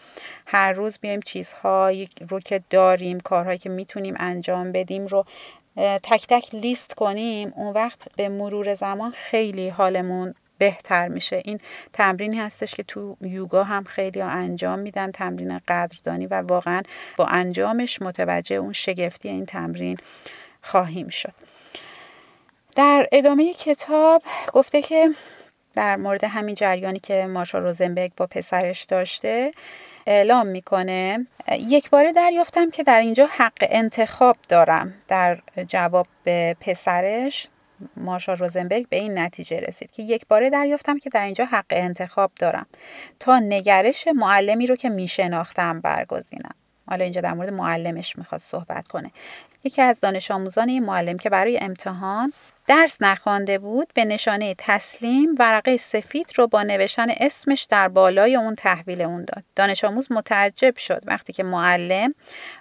هر 0.45 0.73
روز 0.73 0.97
بیایم 1.01 1.19
چیزهایی 1.19 2.09
رو 2.29 2.39
که 2.39 2.63
داریم 2.69 3.19
کارهایی 3.19 3.57
که 3.57 3.69
می‌تونیم 3.69 4.15
انجام 4.19 4.71
بدیم 4.71 5.07
رو 5.07 5.25
تک 5.77 6.25
تک 6.29 6.55
لیست 6.55 6.93
کنیم 6.93 7.53
اون 7.55 7.73
وقت 7.73 8.07
به 8.15 8.29
مرور 8.29 8.73
زمان 8.73 9.11
خیلی 9.11 9.69
حالمون 9.69 10.33
بهتر 10.57 11.07
میشه. 11.07 11.41
این 11.45 11.59
تمرینی 11.93 12.39
هستش 12.39 12.75
که 12.75 12.83
تو 12.83 13.17
یوگا 13.21 13.63
هم 13.63 13.83
خیلی 13.83 14.21
انجام 14.21 14.79
میدن 14.79 15.11
تمرین 15.11 15.59
قدردانی 15.67 16.27
و 16.27 16.33
واقعا 16.41 16.81
با 17.17 17.25
انجامش 17.25 18.01
متوجه 18.01 18.55
اون 18.55 18.73
شگفتی 18.73 19.29
این 19.29 19.45
تمرین 19.45 19.97
خواهیم 20.61 21.09
شد. 21.09 21.33
در 22.75 23.07
ادامه 23.11 23.53
کتاب 23.53 24.23
گفته 24.53 24.81
که 24.81 25.09
در 25.75 25.95
مورد 25.95 26.23
همین 26.23 26.55
جریانی 26.55 26.99
که 26.99 27.25
مارشا 27.25 27.59
روزنبرگ 27.59 28.11
با 28.17 28.27
پسرش 28.27 28.83
داشته 28.83 29.51
اعلام 30.07 30.47
می‌کنه 30.47 31.27
یک 31.51 31.89
باره 31.89 32.13
دریافتم 32.13 32.69
که 32.69 32.83
در 32.83 32.99
اینجا 32.99 33.27
حق 33.31 33.57
انتخاب 33.61 34.37
دارم. 34.49 34.93
در 35.07 35.39
جواب 35.67 36.07
به 36.23 36.55
پسرش 36.61 37.47
مارشال 37.97 38.37
روزنبرگ 38.37 38.89
به 38.89 38.97
این 38.97 39.19
نتیجه 39.19 39.57
رسید 39.57 39.91
که 39.91 40.03
یک 40.03 40.27
باره 40.27 40.49
دریافتم 40.49 40.99
که 40.99 41.09
در 41.09 41.25
اینجا 41.25 41.45
حق 41.45 41.65
انتخاب 41.69 42.31
دارم. 42.39 42.65
تا 43.19 43.39
نگرش 43.39 44.07
معلمی 44.15 44.67
رو 44.67 44.75
که 44.75 44.89
میشناختم 44.89 45.81
برگزینم. 45.81 46.55
حالا 46.89 47.03
اینجا 47.03 47.21
در 47.21 47.33
مورد 47.33 47.49
معلمش 47.49 48.17
می‌خواد 48.17 48.41
صحبت 48.41 48.87
کنه. 48.87 49.11
یکی 49.63 49.81
از 49.81 49.99
دانش 49.99 50.31
آموزان 50.31 50.69
این 50.69 50.85
معلم 50.85 51.17
که 51.17 51.29
برای 51.29 51.57
امتحان 51.57 52.33
درس 52.67 52.97
نخوانده 53.01 53.59
بود 53.59 53.87
به 53.93 54.05
نشانه 54.05 54.55
تسلیم 54.57 55.35
ورقه 55.39 55.77
سفید 55.77 56.33
رو 56.35 56.47
با 56.47 56.63
نوشتن 56.63 57.07
اسمش 57.09 57.63
در 57.63 57.87
بالای 57.87 58.35
اون 58.35 58.55
تحویل 58.55 59.01
اون 59.01 59.25
داد. 59.25 59.43
دانش 59.55 59.83
آموز 59.83 60.11
متعجب 60.11 60.77
شد 60.77 61.03
وقتی 61.05 61.33
که 61.33 61.43
معلم 61.43 62.13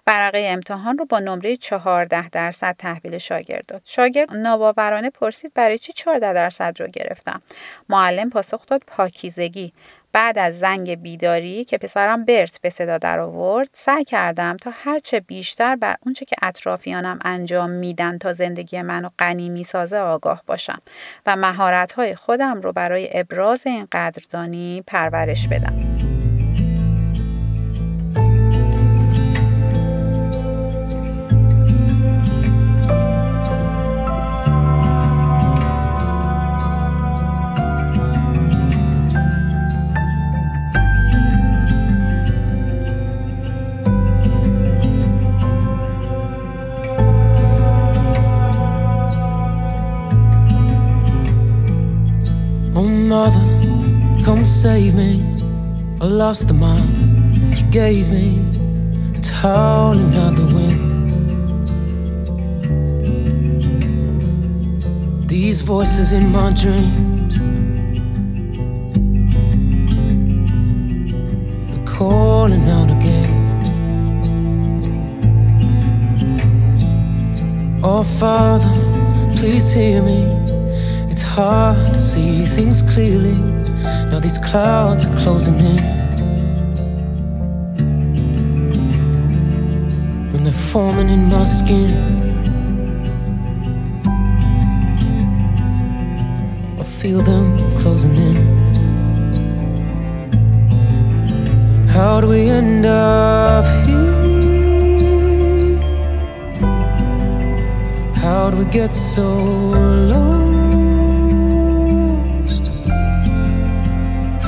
ورقه 0.07 0.45
امتحان 0.47 0.99
رو 0.99 1.05
با 1.05 1.19
نمره 1.19 1.57
14 1.57 2.29
درصد 2.29 2.77
تحویل 2.79 3.19
شاگرد 3.19 3.67
داد. 3.67 3.83
شاگرد 3.85 4.37
ناباورانه 4.37 5.11
پرسید 5.11 5.55
برای 5.55 5.79
چی 5.79 5.93
14 5.93 6.33
درصد 6.33 6.81
رو 6.81 6.87
گرفتم؟ 6.87 7.43
معلم 7.89 8.31
پاسخ 8.31 8.67
داد 8.67 8.83
پاکیزگی. 8.87 9.73
بعد 10.13 10.39
از 10.39 10.59
زنگ 10.59 11.03
بیداری 11.03 11.65
که 11.65 11.79
پسرم 11.79 12.25
برت 12.25 12.61
به 12.61 12.71
صدا 12.71 12.99
در 12.99 13.19
آورد 13.21 13.69
سعی 13.73 14.05
کردم 14.05 14.57
تا 14.57 14.71
هرچه 14.75 15.21
بیشتر 15.21 15.77
بر 15.77 15.97
اونچه 16.01 16.25
که 16.25 16.37
اطرافیانم 16.43 17.19
انجام 17.25 17.71
میدن 17.71 18.19
تا 18.19 18.33
زندگی 18.33 18.83
منو 18.83 19.09
غنی 19.19 19.49
می‌سازه 19.49 19.99
آگاه 19.99 20.43
باشم 20.47 20.79
و 21.27 21.37
مهارت 21.37 22.15
خودم 22.15 22.61
رو 22.61 22.73
برای 22.73 23.09
ابراز 23.13 23.67
این 23.67 23.89
قدردانی 23.93 24.85
پرورش 24.87 25.49
بدم. 25.49 26.20
Mother, 53.11 53.45
come 54.25 54.45
save 54.45 54.95
me. 54.95 55.21
I 56.01 56.05
lost 56.05 56.47
the 56.47 56.55
mind 56.55 57.37
you 57.59 57.65
gave 57.73 58.09
me. 58.09 58.39
It's 59.17 59.29
howling 59.29 60.15
out 60.15 60.37
the 60.37 60.47
wind. 60.55 60.79
These 65.29 65.63
voices 65.63 66.13
in 66.13 66.31
my 66.31 66.53
dreams 66.53 67.35
are 71.73 71.85
calling 71.97 72.69
out 72.69 72.91
again. 72.97 73.35
Oh, 77.83 78.05
Father, 78.05 78.73
please 79.37 79.73
hear 79.73 80.01
me 80.01 80.50
hard 81.23 81.95
to 81.95 82.01
see 82.01 82.45
things 82.45 82.83
clearly. 82.83 83.37
Now 84.11 84.21
these 84.21 84.39
clouds 84.39 85.05
are 85.05 85.17
closing 85.17 85.55
in. 85.55 85.83
When 90.33 90.43
they're 90.45 90.53
forming 90.53 91.09
in 91.09 91.29
my 91.29 91.45
skin. 91.45 91.91
I 96.79 96.85
feel 96.85 97.21
them 97.21 97.57
closing 97.81 98.15
in. 98.15 98.37
How 101.89 102.21
do 102.21 102.29
we 102.29 102.49
end 102.49 102.87
up 102.87 103.65
here? 103.87 104.21
How 108.23 108.51
do 108.51 108.57
we 108.59 108.65
get 108.67 108.95
so 108.95 109.29
low? 110.13 110.50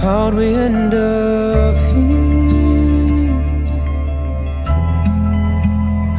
How'd 0.03 0.35
we 0.35 0.53
end 0.53 0.93
up 0.95 1.77
here? 1.95 3.31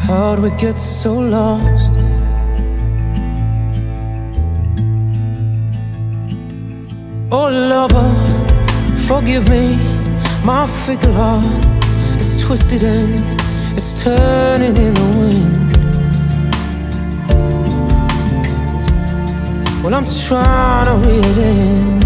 How'd 0.07 0.39
we 0.39 0.51
get 0.51 0.79
so 0.79 1.11
lost? 1.11 1.91
Oh, 7.29 7.49
lover, 7.49 8.09
forgive 9.05 9.49
me. 9.49 9.75
My 10.45 10.65
fickle 10.85 11.11
heart 11.11 11.43
is 12.21 12.41
twisted 12.41 12.85
and 12.85 13.77
it's 13.77 14.01
turning 14.01 14.77
in 14.77 14.93
the 14.93 15.07
wind. 15.19 15.73
Well, 19.83 19.93
I'm 19.93 20.05
trying 20.05 20.85
to 20.85 21.09
read 21.09 21.25
it 21.25 21.37
in. 21.37 22.02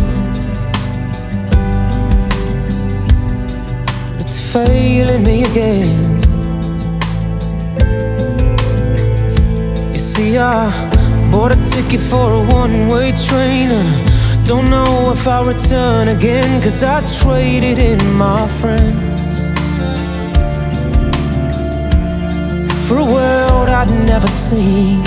Failing 4.65 5.23
me 5.23 5.43
again. 5.43 6.21
You 9.91 9.99
see, 9.99 10.37
I 10.37 10.71
bought 11.31 11.51
a 11.51 11.59
ticket 11.73 12.01
for 12.01 12.31
a 12.39 12.41
one 12.61 12.87
way 12.87 13.11
train 13.27 13.69
and 13.79 13.87
I 13.87 14.43
don't 14.43 14.69
know 14.69 15.11
if 15.11 15.27
I'll 15.27 15.45
return 15.45 16.07
again, 16.07 16.61
cause 16.61 16.83
I 16.83 16.97
traded 17.21 17.77
in 17.77 17.99
my 18.13 18.47
friends 18.59 19.33
for 22.87 22.97
a 22.97 23.07
world 23.15 23.69
I'd 23.79 23.91
never 24.11 24.27
seen, 24.27 25.03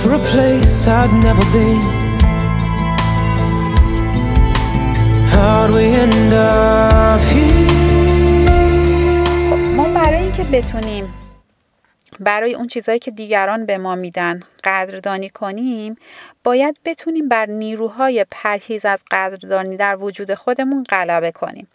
for 0.00 0.14
a 0.14 0.22
place 0.32 0.86
I'd 0.86 1.12
never 1.22 1.44
been. 1.52 2.03
برای 9.94 10.22
اینکه 10.22 10.42
بتونیم 10.52 11.14
برای 12.20 12.54
اون 12.54 12.66
چیزهایی 12.66 12.98
که 12.98 13.10
دیگران 13.10 13.66
به 13.66 13.78
ما 13.78 13.94
میدن 13.94 14.40
قدردانی 14.64 15.30
کنیم 15.30 15.96
باید 16.44 16.78
بتونیم 16.84 17.28
بر 17.28 17.46
نیروهای 17.46 18.26
پرهیز 18.30 18.84
از 18.84 19.02
قدردانی 19.10 19.76
در 19.76 19.96
وجود 19.96 20.34
خودمون 20.34 20.82
غلبه 20.82 21.32
کنیم. 21.32 21.68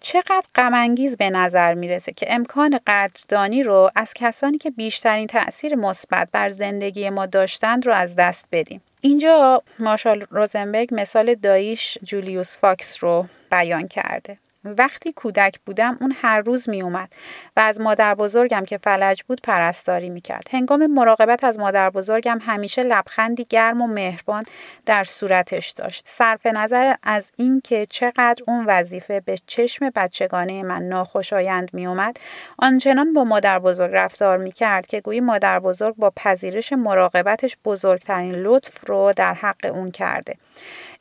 چقدر 0.00 0.44
غم‌انگیز 0.54 1.16
به 1.16 1.30
نظر 1.30 1.74
می‌رسه 1.74 2.12
که 2.12 2.26
امکان 2.30 2.80
قدردانی 2.86 3.62
رو 3.62 3.90
از 3.94 4.14
کسانی 4.14 4.58
که 4.58 4.70
بیشترین 4.70 5.26
تاثیر 5.26 5.74
مثبت 5.74 6.28
بر 6.32 6.50
زندگی 6.50 7.10
ما 7.10 7.26
داشتند 7.26 7.86
رو 7.86 7.92
از 7.92 8.16
دست 8.16 8.48
بدیم. 8.52 8.80
اینجا 9.04 9.62
مارشال 9.78 10.26
روزنبرگ 10.30 10.88
مثال 10.92 11.34
داییش 11.34 11.98
جولیوس 12.02 12.58
فاکس 12.58 13.04
رو 13.04 13.26
بیان 13.50 13.88
کرده. 13.88 14.38
وقتی 14.64 15.12
کودک 15.12 15.60
بودم 15.66 15.98
اون 16.00 16.14
هر 16.22 16.40
روز 16.40 16.68
می 16.68 16.82
اومد 16.82 17.12
و 17.56 17.60
از 17.60 17.80
مادر 17.80 18.14
بزرگم 18.14 18.64
که 18.64 18.78
فلج 18.78 19.22
بود 19.22 19.40
پرستاری 19.42 20.10
می 20.10 20.20
کرد. 20.20 20.48
هنگام 20.50 20.86
مراقبت 20.86 21.44
از 21.44 21.58
مادر 21.58 21.90
بزرگم 21.90 22.38
همیشه 22.42 22.82
لبخندی 22.82 23.46
گرم 23.48 23.80
و 23.80 23.86
مهربان 23.86 24.44
در 24.86 25.04
صورتش 25.04 25.70
داشت. 25.70 26.04
صرف 26.08 26.46
نظر 26.46 26.94
از 27.02 27.30
اینکه 27.36 27.86
چقدر 27.90 28.44
اون 28.46 28.64
وظیفه 28.66 29.20
به 29.20 29.38
چشم 29.46 29.90
بچگانه 29.90 30.62
من 30.62 30.82
ناخوشایند 30.82 31.70
می 31.72 31.86
اومد 31.86 32.16
آنچنان 32.58 33.12
با 33.12 33.24
مادر 33.24 33.58
بزرگ 33.58 33.90
رفتار 33.94 34.38
می 34.38 34.52
کرد 34.52 34.86
که 34.86 35.00
گویی 35.00 35.20
مادر 35.20 35.58
بزرگ 35.58 35.96
با 35.96 36.12
پذیرش 36.16 36.72
مراقبتش 36.72 37.56
بزرگترین 37.64 38.34
لطف 38.34 38.88
رو 38.88 39.12
در 39.16 39.34
حق 39.34 39.70
اون 39.74 39.90
کرده. 39.90 40.36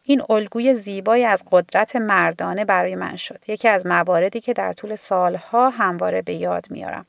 این 0.03 0.22
الگوی 0.29 0.75
زیبایی 0.75 1.25
از 1.25 1.43
قدرت 1.51 1.96
مردانه 1.96 2.65
برای 2.65 2.96
من 2.96 3.15
شد. 3.15 3.39
یکی 3.48 3.67
از 3.67 3.86
مواردی 3.86 4.41
که 4.41 4.53
در 4.53 4.74
طول 4.74 4.96
سالها 4.96 5.70
همواره 5.70 6.22
به 6.22 6.34
یاد 6.34 6.65
میارم. 6.70 7.05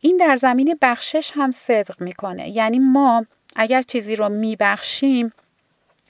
این 0.00 0.16
در 0.16 0.36
زمین 0.36 0.78
بخشش 0.82 1.32
هم 1.34 1.50
صدق 1.50 2.00
می‌کنه. 2.00 2.48
یعنی 2.48 2.78
ما 2.78 3.26
اگر 3.56 3.82
چیزی 3.82 4.16
رو 4.16 4.28
میبخشیم 4.28 5.32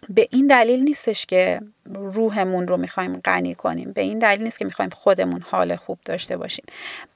به 0.08 0.28
این 0.30 0.46
دلیل 0.46 0.82
نیستش 0.82 1.26
که 1.26 1.60
روحمون 1.94 2.68
رو 2.68 2.76
می‌خوایم 2.76 3.20
غنی 3.24 3.54
کنیم. 3.54 3.92
به 3.92 4.00
این 4.00 4.18
دلیل 4.18 4.42
نیست 4.42 4.58
که 4.58 4.64
می‌خوایم 4.64 4.90
خودمون 4.90 5.42
حال 5.42 5.76
خوب 5.76 5.98
داشته 6.04 6.36
باشیم. 6.36 6.64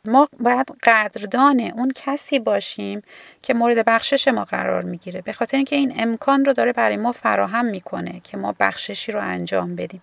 ما 0.05 0.29
باید 0.41 0.67
قدردان 0.83 1.61
اون 1.61 1.93
کسی 1.95 2.39
باشیم 2.39 3.03
که 3.43 3.55
مورد 3.55 3.85
بخشش 3.85 4.29
ما 4.29 4.45
قرار 4.45 4.83
می‌گیره. 4.83 5.21
به 5.21 5.33
خاطر 5.33 5.57
اینکه 5.57 5.77
این 5.77 5.95
امکان 5.97 6.45
رو 6.45 6.53
داره 6.53 6.73
برای 6.73 6.97
ما 6.97 7.13
فراهم 7.13 7.65
می‌کنه 7.65 8.21
که 8.25 8.37
ما 8.37 8.55
بخششی 8.61 9.13
رو 9.13 9.21
انجام 9.21 9.77
بدیم. 9.77 10.03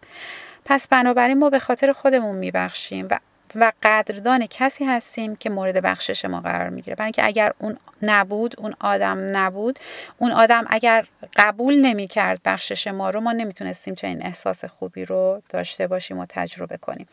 پس 0.66 0.88
بنابراین 0.88 1.40
ما 1.40 1.50
به 1.50 1.60
خاطر 1.60 1.92
خودمون 1.92 2.36
میبخشیم 2.36 3.08
و 3.12 3.20
و 3.56 3.72
قدردان 3.84 4.48
کسی 4.48 4.86
هستیم 4.86 5.36
که 5.36 5.50
مورد 5.50 5.82
بخشش 5.82 6.26
ما 6.26 6.42
قرار 6.42 6.70
می‌گیره. 6.70 6.96
برای 6.96 7.06
اینکه 7.06 7.26
اگر 7.26 7.54
اون 7.60 7.78
نبود 8.02 8.56
اون 8.58 8.76
آدم 8.80 9.38
نبود 9.38 9.80
اون 10.18 10.32
آدم 10.32 10.66
اگر 10.70 11.06
قبول 11.36 11.76
نمی‌کرد 11.76 12.40
بخشش 12.46 12.88
ما 12.88 13.10
رو 13.10 13.22
ما 13.22 13.32
نمی‌تونستیم 13.32 13.96
چنین 13.96 14.26
احساس 14.26 14.66
خوبی 14.66 15.06
رو 15.06 15.42
داشته 15.50 15.88
باشیم 15.88 16.20
و 16.20 16.26
تجربه 16.30 16.78
کنیم. 16.78 17.08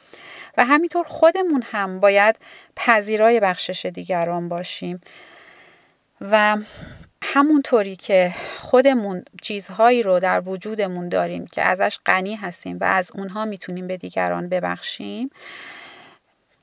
و 0.56 0.64
همینطور 0.64 1.04
خودمون 1.04 1.62
هم 1.70 2.00
باید 2.00 2.36
پذیرای 2.76 3.40
بخشش 3.40 3.86
دیگران 3.86 4.48
باشیم. 4.48 5.00
و 6.20 6.56
همونطوری 7.22 7.96
که 7.96 8.34
خودمون 8.58 9.24
چیزهایی 9.42 10.02
رو 10.02 10.20
در 10.20 10.48
وجودمون 10.48 11.08
داریم 11.08 11.46
که 11.46 11.62
ازش 11.62 11.98
غنی 12.06 12.34
هستیم 12.34 12.78
و 12.80 12.84
از 12.84 13.10
اونها 13.14 13.44
می‌تونیم 13.44 13.86
به 13.86 13.96
دیگران 13.96 14.48
ببخشیم 14.48 15.30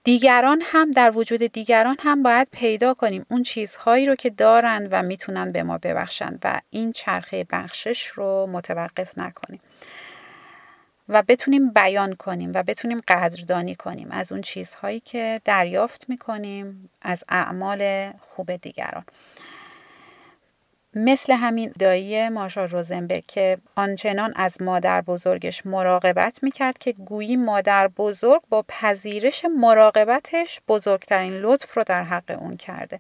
دیگران 0.07 0.61
هم 0.65 0.91
در 0.91 1.17
وجود 1.17 1.43
دیگران 1.43 1.97
هم 1.99 2.23
باید 2.23 2.47
پیدا 2.51 2.93
کنیم. 2.93 3.25
اون 3.29 3.43
چیزهایی 3.43 4.05
رو 4.05 4.15
که 4.15 4.29
دارن 4.29 4.87
و 4.91 5.03
می‌تونن 5.03 5.51
به 5.51 5.63
ما 5.63 5.77
ببخشن 5.77 6.39
و 6.43 6.61
این 6.69 6.91
چرخه 6.91 7.45
بخشش 7.49 8.05
رو 8.07 8.47
متوقف 8.51 9.17
نکنیم. 9.17 9.59
و 11.09 11.23
بتونیم 11.27 11.69
بیان 11.69 12.15
کنیم 12.15 12.51
و 12.53 12.63
بتونیم 12.63 13.01
قدردانی 13.07 13.75
کنیم 13.75 14.11
از 14.11 14.31
اون 14.31 14.41
چیزهایی 14.41 14.99
که 14.99 15.41
دریافت 15.45 16.09
می‌کنیم 16.09 16.89
از 17.01 17.23
اعمال 17.29 18.11
خوب 18.19 18.55
دیگران. 18.55 19.03
مثل 20.97 21.33
همین 21.33 21.71
دایی 21.79 22.29
مارشال 22.29 22.69
روزنبرگ 22.69 23.23
که 23.27 23.57
آنچنان 23.75 24.33
از 24.36 24.62
مادر 24.62 25.01
بزرگش 25.01 25.65
مراقبت 25.65 26.43
می‌کرد 26.43 26.77
که 26.77 26.91
گویی 26.91 27.36
مادر 27.36 27.88
بزرگ 27.88 28.41
با 28.49 28.65
پذیرش 28.67 29.45
مراقبتش 29.45 30.62
بزرگترین 30.67 31.33
لطف 31.33 31.77
رو 31.77 31.83
در 31.86 32.03
حق 32.03 32.38
اون 32.39 32.57
کرده 32.57 32.99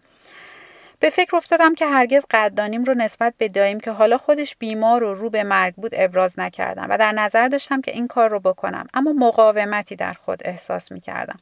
به 0.99 1.09
فکر 1.09 1.35
افتادم 1.35 1.75
که 1.75 1.85
هرگز 1.85 2.25
قدردانیم 2.31 2.83
رو 2.83 2.93
نسبت 2.93 3.33
به 3.37 3.47
داییم 3.47 3.79
که 3.79 3.91
حالا 3.91 4.17
خودش 4.17 4.55
بیمار 4.55 5.03
و 5.03 5.13
رو 5.13 5.29
به 5.29 5.43
مرگ 5.43 5.73
بود 5.75 5.91
ابراز 5.93 6.39
نکردم 6.39 6.87
و 6.89 6.97
در 6.97 7.11
نظر 7.11 7.47
داشتم 7.47 7.81
که 7.81 7.91
این 7.91 8.07
کار 8.07 8.29
رو 8.29 8.39
بکنم 8.39 8.87
اما 8.93 9.13
مقاومتی 9.13 9.95
در 9.95 10.13
خود 10.13 10.41
احساس 10.45 10.91
می 10.91 11.01
کردم. 11.01 11.39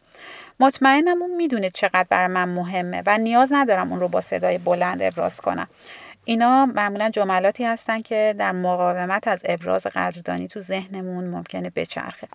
مطمئنم 0.59 1.21
اون 1.21 1.35
می‌دونه 1.35 1.69
چقدر 1.69 2.05
برای 2.09 2.27
من 2.27 2.49
مهمه 2.49 3.03
و 3.05 3.17
نیاز 3.17 3.49
ندارم 3.53 3.91
اون 3.91 3.99
رو 3.99 4.07
با 4.07 4.21
صدای 4.21 4.57
بلند 4.57 5.01
ابراز 5.01 5.41
کنم. 5.41 5.67
اینا 6.25 6.65
معمولا 6.65 7.09
جملاتی 7.09 7.65
هستن 7.65 8.01
که 8.01 8.35
در 8.37 8.51
مقاومت 8.51 9.27
از 9.27 9.39
ابراز 9.45 9.87
قدردانی 9.87 10.47
تو 10.47 10.59
ذهنمون 10.59 11.23
ممکنه 11.23 11.71
بچرخه. 11.75 12.27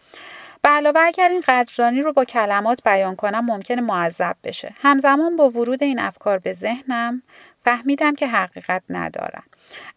به 0.63 0.69
علاوه 0.69 1.01
اگر 1.05 1.29
این 1.29 1.43
قدردانی 1.49 2.03
رو 2.03 2.13
با 2.13 2.25
کلمات 2.25 2.83
بیان 2.85 3.17
کنم 3.17 3.47
ممکنه 3.47 3.81
معذب 3.81 4.37
بشه. 4.45 4.75
همزمان 4.83 5.37
با 5.37 5.51
ورود 5.51 5.83
این 5.83 5.99
افکار 5.99 6.39
به 6.39 6.53
ذهنم 6.53 7.23
فهمیدم 7.65 8.15
که 8.15 8.27
حقیقت 8.27 8.83
ندارن 8.91 9.43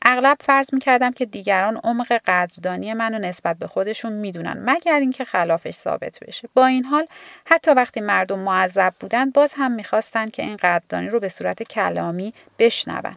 اغلب 0.06 0.38
فرض 0.40 0.74
می‌کردم 0.74 1.12
که 1.12 1.26
دیگران 1.26 1.78
عمق 1.84 2.22
قدردانی 2.26 2.94
منو 2.94 3.20
نسبت 3.20 3.58
به 3.58 3.68
خودشون 3.68 4.14
می‌دونن 4.14 4.64
مگر 4.66 5.00
اینکه 5.00 5.26
خلافش 5.26 5.74
ثابت 5.74 6.20
بشه. 6.20 6.50
با 6.54 6.66
این 6.66 6.86
حال 6.86 7.08
حتی 7.46 7.72
وقتی 7.72 8.02
مردم 8.02 8.40
معذب 8.40 8.94
بودند 9.00 9.34
باز 9.34 9.54
هم 9.58 9.72
می‌خواستند 9.72 10.32
که 10.32 10.44
این 10.44 10.58
قدردانی 10.58 11.10
رو 11.10 11.20
به 11.20 11.30
صورت 11.30 11.64
کلامی 11.64 12.34
بشنون. 12.60 13.16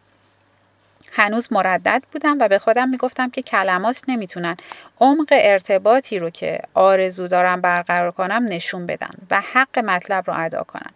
هنوز 1.16 1.52
مردد 1.52 2.02
بودم 2.12 2.37
و 2.40 2.48
به 2.48 2.59
خودم 2.59 2.88
می‌گفتم 2.88 3.31
که 3.31 3.42
کلمات 3.42 4.02
نمی‌تونن. 4.09 4.57
عمق 5.00 5.29
ارتباطی 5.31 6.18
رو 6.18 6.31
که 6.31 6.61
آرزو 6.74 7.29
دارم 7.29 7.61
برقرار 7.61 8.11
کنم 8.11 8.46
نشون 8.48 8.87
بدن 8.87 9.11
و 9.31 9.40
حق 9.52 9.79
مطلب 9.79 10.24
رو 10.26 10.35
ادا 10.44 10.62
کنن. 10.62 10.90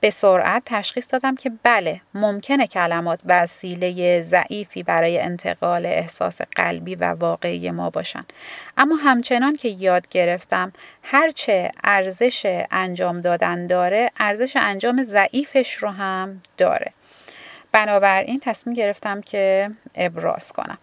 به 0.00 0.10
سرعت 0.10 0.62
تشخیص 0.66 1.06
دادم 1.10 1.36
که 1.36 1.52
بله 1.62 2.00
ممکنه 2.14 2.66
کلمات 2.66 3.20
وسیله 3.26 4.22
ضعیفی 4.22 4.82
برای 4.82 5.20
انتقال 5.20 5.86
احساس 5.86 6.40
قلبی 6.56 6.94
و 6.94 7.04
واقعی 7.04 7.70
ما 7.70 7.90
باشن. 7.90 8.22
اما 8.76 8.96
همچنان 8.96 9.56
که 9.56 9.68
یاد 9.68 10.08
گرفتم 10.08 10.72
هرچه 11.02 11.70
ارزش 11.84 12.64
انجام 12.70 13.20
دادن 13.20 13.66
داره 13.66 14.10
ارزش 14.20 14.56
انجام 14.56 15.04
ضعیفش 15.04 15.74
رو 15.74 15.88
هم 15.88 16.42
داره. 16.58 16.92
بنابراین 17.72 18.40
تصمیم 18.40 18.76
گرفتم 18.76 19.20
که 19.20 19.70
ابراز 19.94 20.52
کنم. 20.52 20.78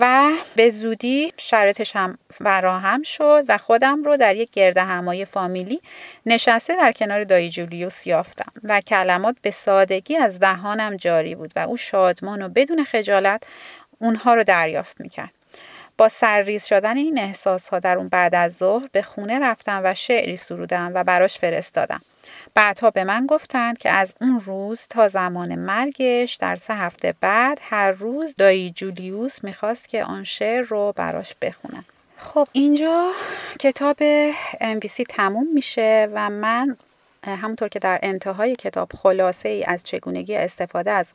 و 0.00 0.30
به 0.56 0.70
زودی 0.70 1.32
شرایطش 1.36 1.96
هم 1.96 2.18
فراهم 2.30 3.02
شد 3.02 3.44
و 3.48 3.58
خودم 3.58 4.02
رو 4.04 4.16
در 4.16 4.36
یک 4.36 4.50
گرد 4.50 4.78
همایی 4.78 5.24
فامیلی 5.24 5.80
نشسته 6.26 6.76
در 6.76 6.92
کنار 6.92 7.24
دایی 7.24 7.50
جولیوس 7.50 8.06
یافتم 8.06 8.52
و 8.64 8.80
کلمات 8.80 9.36
به 9.42 9.50
سادگی 9.50 10.16
از 10.16 10.40
دهانم 10.40 10.96
جاری 10.96 11.34
بود 11.34 11.52
و 11.56 11.58
او 11.58 11.76
شادمان 11.76 12.42
و 12.42 12.48
بدون 12.48 12.84
خجالت 12.84 13.42
اونها 13.98 14.34
رو 14.34 14.44
دریافت 14.44 15.00
می‌کرد. 15.00 15.30
با 15.98 16.08
سرریز 16.08 16.64
شدن 16.66 16.96
این 16.96 17.18
احساس 17.18 17.68
ها 17.68 17.78
در 17.78 17.98
اون 17.98 18.08
بعد 18.08 18.34
از 18.34 18.56
ظهر 18.56 18.88
به 18.92 19.02
خونه 19.02 19.38
رفتم 19.38 19.80
و 19.84 19.94
شعری 19.94 20.36
سرودم 20.36 20.92
و 20.94 21.04
براش 21.04 21.38
فرستادم. 21.38 22.00
بعدها 22.54 22.90
به 22.90 23.04
من 23.04 23.26
گفتند 23.26 23.78
که 23.78 23.90
از 23.90 24.14
اون 24.20 24.40
روز 24.40 24.86
تا 24.90 25.08
زمان 25.08 25.54
مرگش 25.54 26.34
در 26.34 26.56
سه 26.56 26.74
هفته 26.74 27.14
بعد 27.20 27.58
هر 27.62 27.90
روز 27.90 28.34
دایی 28.38 28.70
جولیوس 28.70 29.44
می‌خواست 29.44 29.88
که 29.88 30.04
آن 30.04 30.24
شعر 30.24 30.62
رو 30.62 30.92
براش 30.96 31.34
بخونم 31.42 31.84
خب 32.16 32.48
اینجا 32.52 33.12
کتاب 33.60 33.96
MVC 34.54 35.04
تموم 35.08 35.46
میشه 35.54 36.08
و 36.14 36.30
من 36.30 36.76
همونطور 37.26 37.68
که 37.68 37.78
در 37.78 37.98
انتهای 38.02 38.56
کتاب 38.56 38.92
خلاصه 38.92 39.48
ای 39.48 39.64
از 39.64 39.82
چگونگی 39.82 40.36
استفاده 40.36 40.90
از 40.90 41.08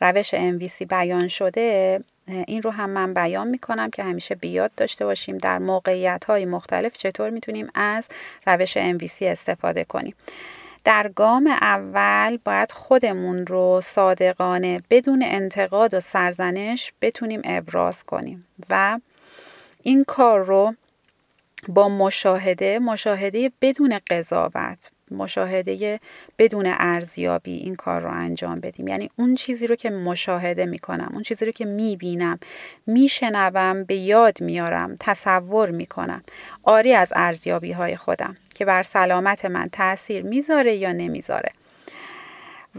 روش 0.00 0.34
MVC 0.34 0.86
بیان 0.88 1.28
شده 1.28 2.00
این 2.46 2.62
رو 2.62 2.70
هم 2.70 2.90
من 2.90 3.14
بیان 3.14 3.48
می‌کنم 3.48 3.90
که 3.90 4.02
همیشه 4.02 4.34
بیاد 4.34 4.70
داشته 4.76 5.04
باشیم 5.04 5.38
در 5.38 5.58
موقعیت 5.58 6.24
های 6.24 6.44
مختلف 6.44 6.92
چطور 6.92 7.30
می‌تونیم 7.30 7.68
از 7.74 8.08
روش 8.46 8.78
MVC 8.78 9.22
استفاده 9.22 9.84
کنیم. 9.84 10.14
در 10.84 11.08
گام 11.08 11.46
اول 11.46 12.38
باید 12.44 12.72
خودمون 12.72 13.46
رو 13.46 13.80
صادقانه 13.84 14.82
بدون 14.90 15.22
انتقاد 15.26 15.94
و 15.94 16.00
سرزنش 16.00 16.92
بتونیم 17.02 17.40
ابراز 17.44 18.04
کنیم 18.04 18.46
و 18.70 19.00
این 19.82 20.04
کار 20.04 20.44
رو 20.44 20.74
با 21.68 21.88
مشاهده 21.88 22.78
مشاهده 22.78 23.52
بدون 23.60 24.00
قضاوت 24.10 24.90
مشاهده 25.10 26.00
بدون 26.38 26.66
ارزیابی 26.66 27.52
این 27.52 27.76
کار 27.76 28.00
رو 28.00 28.10
انجام 28.10 28.60
بدیم. 28.60 28.88
یعنی 28.88 29.10
اون 29.16 29.34
چیزی 29.34 29.66
رو 29.66 29.74
که 29.76 29.90
مشاهده 29.90 30.64
می‌کنم 30.66 31.10
اون 31.12 31.22
چیزی 31.22 31.46
رو 31.46 31.52
که 31.52 31.64
می‌بینم 31.64 32.38
میشنوم 32.86 33.84
به 33.84 33.94
یاد 33.94 34.40
میارم 34.40 34.96
تصور 35.00 35.70
می‌کنم. 35.70 36.22
آری 36.62 36.92
از 36.92 37.12
ارزیابی 37.16 37.72
های 37.72 37.96
خودم. 37.96 38.36
که 38.58 38.64
بر 38.64 38.82
سلامت 38.82 39.44
من 39.44 39.68
تاثیر 39.72 40.22
می‌ذاره 40.22 40.74
یا 40.74 40.92
نمی‌ذاره. 40.92 41.52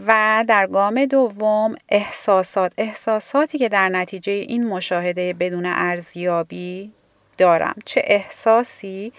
و 0.06 0.44
در 0.48 0.66
گام 0.66 1.04
دوم 1.04 1.74
احساسات. 1.88 2.72
احساساتی 2.78 3.58
که 3.58 3.68
در 3.68 3.88
نتیجه 3.88 4.32
این 4.32 4.66
مشاهده 4.66 5.32
بدون 5.32 5.66
ارزیابی 5.66 6.92
دارم. 7.38 7.74
چه 7.84 8.02
احساسی؟ 8.04 9.12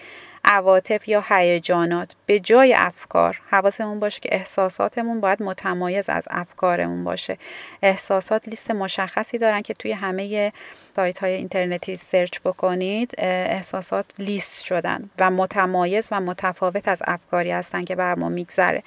عواطف 0.44 1.08
یا 1.08 1.24
هیجانات 1.28 2.14
به 2.26 2.40
جای 2.40 2.74
افکار 2.74 3.40
حواسمون 3.50 4.00
باشه 4.00 4.20
که 4.20 4.28
احساساتمون 4.32 5.20
باید 5.20 5.42
متمایز 5.42 6.08
از 6.08 6.28
افکارمون 6.30 7.04
باشه. 7.04 7.38
احساسات 7.82 8.48
لیست 8.48 8.70
مشخصی 8.70 9.38
دارن 9.38 9.62
که 9.62 9.74
توی 9.74 9.92
همه 9.92 10.52
سایت 10.96 11.18
های 11.18 11.32
اینترنتی 11.32 11.96
سرچ 11.96 12.40
بکنید 12.44 13.14
احساسات 13.18 14.06
لیست 14.18 14.64
شدن 14.64 15.10
و 15.18 15.30
متمایز 15.30 16.08
و 16.10 16.20
متفاوت 16.20 16.88
از 16.88 17.02
افکاری 17.06 17.50
هستن 17.50 17.84
که 17.84 17.96
بر 17.96 18.14
ما 18.14 18.28
میگذره. 18.28 18.82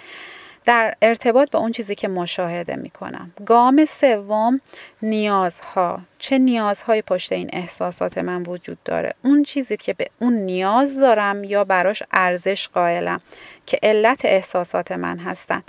در 0.66 0.96
ارتباط 1.02 1.52
با 1.52 1.60
اون 1.60 1.72
چیزی 1.72 1.96
که 1.96 2.08
مشاهده 2.08 2.76
می 2.76 2.90
کنم. 2.90 3.32
گام 3.46 3.86
سوم 3.86 4.62
نیازها. 5.02 6.00
چه 6.20 6.38
نیازهای 6.38 7.02
پشت 7.02 7.32
این 7.32 7.50
احساسات 7.54 8.18
من 8.18 8.44
وجود 8.44 8.78
داره؟ 8.86 9.14
اون 9.24 9.44
چیزی 9.44 9.78
که 9.78 9.94
به 9.94 10.08
اون 10.20 10.34
نیاز 10.34 11.00
دارم 11.00 11.44
یا 11.44 11.64
براش 11.64 12.04
ارزش 12.12 12.68
قائلم 12.68 13.22
که 13.66 13.80
علت 13.84 14.26
احساسات 14.26 14.92
من 14.92 15.18
هستن. 15.18 15.64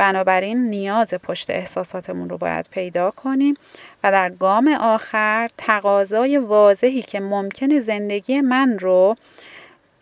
بنابراین 0.00 0.70
نیاز 0.70 1.14
پشت 1.14 1.50
احساساتمون 1.50 2.28
رو 2.28 2.38
باید 2.38 2.66
پیدا 2.70 3.10
کنیم 3.10 3.54
و 4.04 4.12
در 4.12 4.30
گام 4.30 4.68
آخر 4.68 5.48
تقاضای 5.58 6.38
واضحی 6.38 7.02
که 7.02 7.20
ممکنه 7.20 7.80
زندگی 7.80 8.40
من 8.40 8.78
رو 8.78 9.16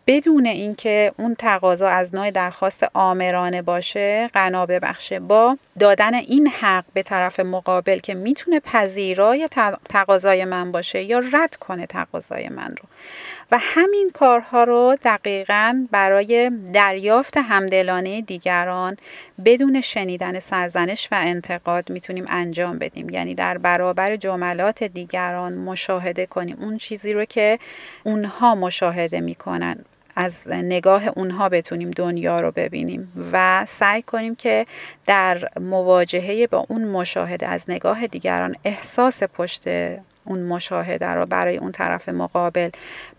بدون 0.09 0.47
اینکه 0.47 1.13
اون 1.19 1.35
تقاضا 1.35 1.89
از 1.89 2.15
نوع 2.15 2.31
درخواست 2.31 2.87
آمرانه 2.95 3.63
باشه 3.63 4.31
غنا 4.35 4.67
ببخشه. 4.67 5.21
با 5.21 5.59
دادن 5.79 6.15
این 6.15 6.47
حق 6.47 6.85
به 6.95 7.03
طرف 7.03 7.41
مقابل 7.41 7.99
که 7.99 8.15
می‌تونه 8.15 8.61
پذیرای 8.61 9.49
تقاضای 9.89 10.45
من 10.45 10.73
باشه 10.73 11.03
یا 11.03 11.23
رد 11.33 11.57
کنه 11.57 11.87
تقاضای 11.87 12.49
من 12.49 12.69
رو. 12.69 12.89
و 13.53 13.59
همین 13.61 14.11
کارها 14.15 14.65
رو 14.65 14.97
دقیقا 15.05 15.87
برای 15.91 16.51
دریافت 16.73 17.37
همدلانه 17.37 18.21
دیگران 18.21 18.97
بدون 19.45 19.81
شنیدن 19.81 20.39
سرزنش 20.39 21.09
و 21.13 21.19
انتقاد 21.23 21.91
می‌تونیم 21.91 22.25
انجام 22.29 22.79
بدیم. 22.79 23.11
یعنی 23.11 23.35
در 23.35 23.59
برابر 23.59 24.17
جملات 24.17 24.85
دیگران 24.85 25.55
مشاهده 25.55 26.27
کنیم. 26.27 26.57
اون 26.61 26.79
چیزی 26.79 27.13
رو 27.13 27.25
که 27.25 27.59
اونها 28.05 28.55
مشاهده 28.55 29.21
می‌کنن. 29.21 29.85
از 30.21 30.49
نگاه 30.49 31.09
اونها 31.09 31.49
بتونیم 31.49 31.91
دنیا 31.91 32.37
رو 32.41 32.51
ببینیم 32.51 33.13
و 33.33 33.65
سعی 33.69 34.03
کنیم 34.03 34.35
که 34.35 34.67
در 35.07 35.49
مواجهه 35.61 36.47
با 36.47 36.67
اون 36.69 36.85
مشاهده 36.85 37.47
از 37.47 37.65
نگاه 37.69 38.07
دیگران 38.07 38.57
احساس 38.65 39.23
پشت 39.23 39.63
اون 40.25 40.43
مشاهده 40.43 41.07
رو 41.07 41.27
برای 41.27 41.57
اون 41.57 41.73
طرف 41.73 42.09
مقابل 42.09 42.71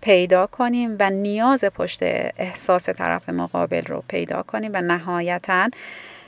پیدا 0.01 0.47
کنیم 0.47 0.95
و 0.99 1.09
نیاز 1.09 1.65
پشت 1.65 1.99
احساس 2.37 2.89
طرف 2.89 3.29
مقابل 3.29 3.81
رو 3.81 4.03
پیدا 4.07 4.43
کنیم 4.43 4.71
و 4.73 4.81
نهایتا 4.81 5.69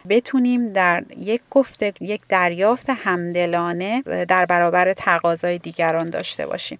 بتونیم 0.09 0.73
در 0.73 1.03
یک 1.17 1.41
گفته 1.51 1.93
یک 2.01 2.21
دریافت 2.29 2.89
همدلانه 2.89 4.01
در 4.27 4.45
برابر 4.45 4.93
تقاضای 4.93 5.57
دیگران 5.57 6.09
داشته 6.09 6.45
باشیم. 6.45 6.79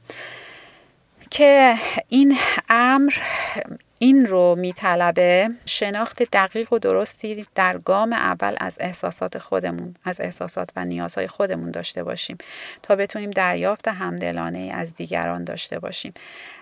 که 1.32 1.76
این 2.10 2.38
امر 2.70 3.14
این 4.00 4.26
رو 4.26 4.56
میطلبه 4.56 5.50
شناخت 5.66 6.24
دقیق 6.24 6.74
و 6.74 6.80
درستی 6.80 7.46
در 7.56 7.78
گام 7.78 8.14
اول 8.14 8.56
از 8.60 8.78
احساسات 8.80 9.38
خودمون 9.38 9.96
از 10.04 10.22
احساسات 10.22 10.70
و 10.76 10.86
نیازهای 10.86 11.28
خودمون 11.28 11.72
داشته 11.72 12.04
باشیم 12.04 12.38
تا 12.84 12.96
بتونیم 12.96 13.32
دریافت 13.32 13.88
همدلانه 13.88 14.72
از 14.76 14.96
دیگران 14.96 15.44
داشته 15.44 15.80
باشیم. 15.80 16.14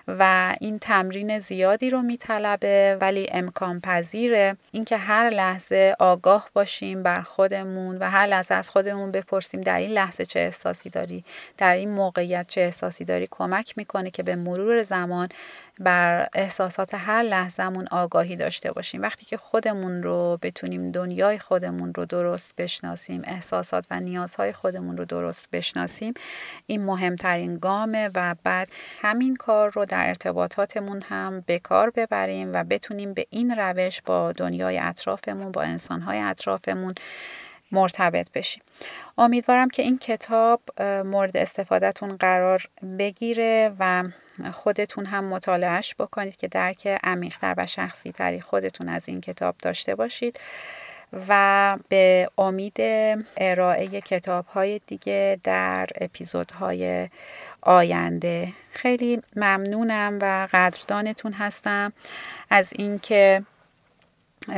و 0.07 0.55
این 0.61 0.79
تمرین 0.79 1.39
زیادی 1.39 1.89
رو 1.89 2.01
میطلبه 2.01 2.97
ولی 3.01 3.27
امکان 3.31 3.79
پذیره 3.79 4.57
اینکه 4.71 4.97
هر 4.97 5.29
لحظه 5.29 5.95
آگاه 5.99 6.49
باشیم 6.53 7.03
بر 7.03 7.21
خودمون 7.21 7.97
و 7.97 8.09
هر 8.09 8.27
لحظه 8.27 8.55
از 8.55 8.69
خودمون 8.69 9.11
بپرسیم 9.11 9.61
در 9.61 9.77
این 9.77 9.91
لحظه 9.91 10.25
چه 10.25 10.39
احساسی 10.39 10.89
داری 10.89 11.23
در 11.57 11.75
این 11.75 11.91
موقعیت 11.91 12.47
چه 12.47 12.61
احساسی 12.61 13.05
داری 13.05 13.27
کمک 13.31 13.77
می‌کنه 13.77 14.11
که 14.11 14.23
به 14.23 14.35
مرور 14.35 14.83
زمان 14.83 15.29
بر 15.79 16.27
احساسات 16.33 16.93
هر 16.93 17.23
لحظهمون 17.23 17.87
آگاهی 17.87 18.35
داشته 18.35 18.71
باشیم. 18.71 19.01
وقتی 19.01 19.25
که 19.25 19.37
خودمون 19.37 20.03
رو 20.03 20.39
بتونیم 20.41 20.91
دنیای 20.91 21.39
خودمون 21.39 21.93
رو 21.93 22.05
درست 22.05 22.55
بشناسیم 22.55 23.21
احساسات 23.25 23.85
و 23.91 23.99
نیازهای 23.99 24.53
خودمون 24.53 24.97
رو 24.97 25.05
درست 25.05 25.49
بشناسیم 25.51 26.13
این 26.65 26.85
مهمترین 26.85 27.57
گامه 27.57 28.09
و 28.15 28.35
بعد 28.43 28.69
همین 29.01 29.35
کار 29.35 29.69
رو 29.69 29.85
در 29.85 29.98
ارتباطاتمون 29.99 31.01
هم 31.01 31.43
به 31.45 31.59
کار 31.59 31.89
ببریم 31.89 32.53
و 32.53 32.63
بتونیم 32.63 33.13
به 33.13 33.25
این 33.29 33.51
روش 33.51 34.01
با 34.01 34.31
دنیای 34.31 34.79
اطرافمون 34.79 35.51
با 35.51 35.61
انسانهای 35.61 36.19
اطرافمون 36.19 36.95
مرتبط 37.71 38.31
بشیم. 38.31 38.63
امیدوارم 39.17 39.69
که 39.69 39.81
این 39.81 39.97
کتاب 39.97 40.81
مورد 41.05 41.37
استفادهتون 41.37 42.17
قرار 42.17 42.69
بگیره 42.99 43.71
و 43.79 44.03
خودتون 44.51 45.05
هم 45.05 45.23
مطالعهش 45.23 45.95
بکنید 45.99 46.35
که 46.35 46.47
درک 46.47 46.87
عمیقتر 47.03 47.53
و 47.57 47.65
شخصی 47.65 48.11
تری 48.11 48.41
خودتون 48.41 48.89
از 48.89 49.09
این 49.09 49.21
کتاب 49.21 49.55
داشته 49.61 49.95
باشید 49.95 50.39
و 51.27 51.77
به 51.89 52.29
امید 52.37 52.77
ارائه 53.37 54.01
کتاب 54.01 54.45
های 54.45 54.81
دیگه 54.87 55.39
در 55.43 55.87
اپیزودهای 56.01 57.09
آینده. 57.69 58.53
خیلی 58.71 59.21
ممنونم 59.35 60.19
و 60.21 60.47
قدردانتون 60.53 61.33
هستم 61.33 61.93
از 62.49 62.73
اینکه 62.75 63.43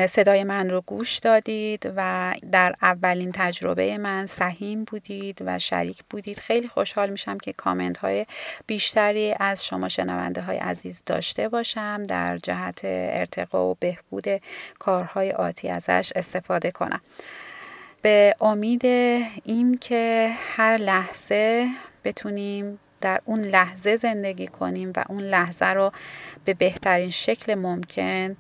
صدای 0.10 0.44
من 0.44 0.70
رو 0.70 0.82
گوش 0.82 1.18
دادید 1.18 1.94
و 1.96 2.34
در 2.52 2.76
اولین 2.82 3.32
تجربه 3.32 3.98
من 3.98 4.26
سهیم 4.26 4.84
بودید 4.84 5.38
و 5.46 5.60
شریک 5.60 6.04
بودید. 6.10 6.40
خیلی 6.40 6.68
خوشحال 6.68 7.10
میشم 7.10 7.38
که 7.38 7.54
کامنت 7.54 7.98
های 7.98 8.26
بیشتری 8.68 9.36
از 9.40 9.66
شما 9.66 9.90
شنونده 9.90 10.42
های 10.42 10.58
عزیز 10.58 11.04
داشته 11.06 11.50
باشم. 11.50 12.04
در 12.04 12.38
جهت 12.38 12.82
ارتقا 12.84 13.72
و 13.72 13.78
بهبود 13.80 14.26
کارهای 14.80 15.32
آتی 15.32 15.70
ازش 15.70 16.12
استفاده 16.16 16.72
کنم. 16.72 17.02
به 18.02 18.36
امید 18.42 18.86
این 19.46 19.78
که 19.82 20.32
هر 20.56 20.78
لحظه 20.78 21.68
بتونیم 22.04 22.80
در 23.02 23.22
اون 23.26 23.42
لحظه 23.42 23.96
زندگی 23.96 24.48
کنیم 24.48 24.94
و 24.96 25.04
اون 25.10 25.24
لحظه 25.24 25.66
رو 25.66 25.92
به 26.46 26.54
بهترین 26.54 27.10
شکل 27.10 27.56
ممکن 27.56 28.36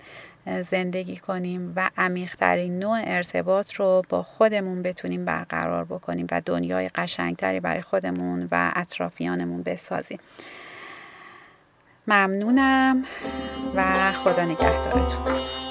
زندگی 0.62 1.18
کنیم 1.18 1.74
و 1.76 1.90
عمیقترین 1.98 2.80
نوع 2.80 3.02
ارتباط 3.04 3.74
رو 3.74 4.02
با 4.10 4.24
خودمون 4.24 4.82
بتونیم 4.82 5.26
برقرار 5.26 5.86
بکنیم 5.86 6.28
و 6.32 6.42
دنیای 6.46 6.90
قشنگتری 6.90 7.60
برای 7.60 7.82
خودمون 7.82 8.48
و 8.52 8.72
اطرافیانمون 8.76 9.64
بسازیم. 9.64 10.20
ممنونم 12.08 13.06
و 13.76 14.12
خدا 14.12 14.46
نگهدارتون. 14.46 15.71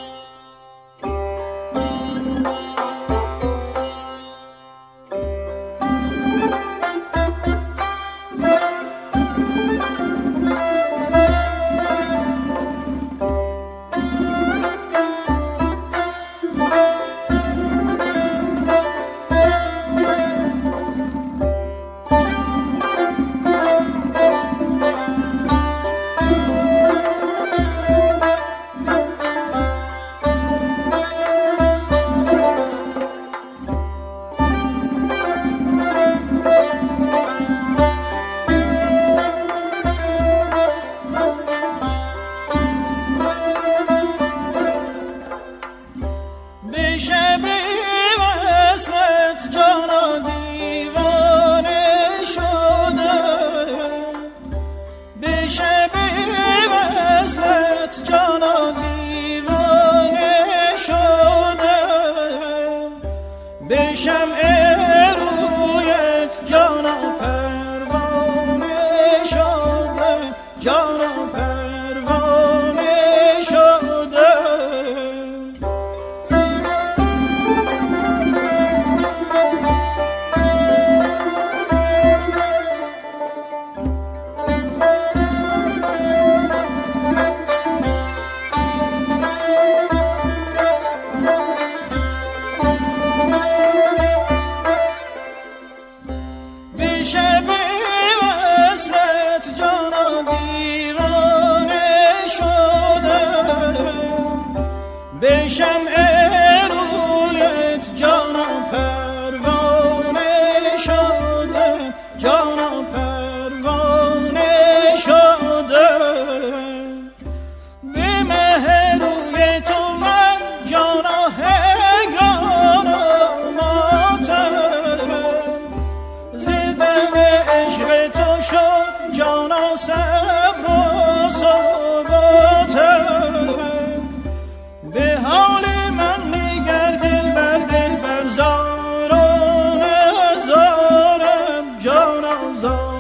به 142.63 142.69
مهروی 142.69 143.00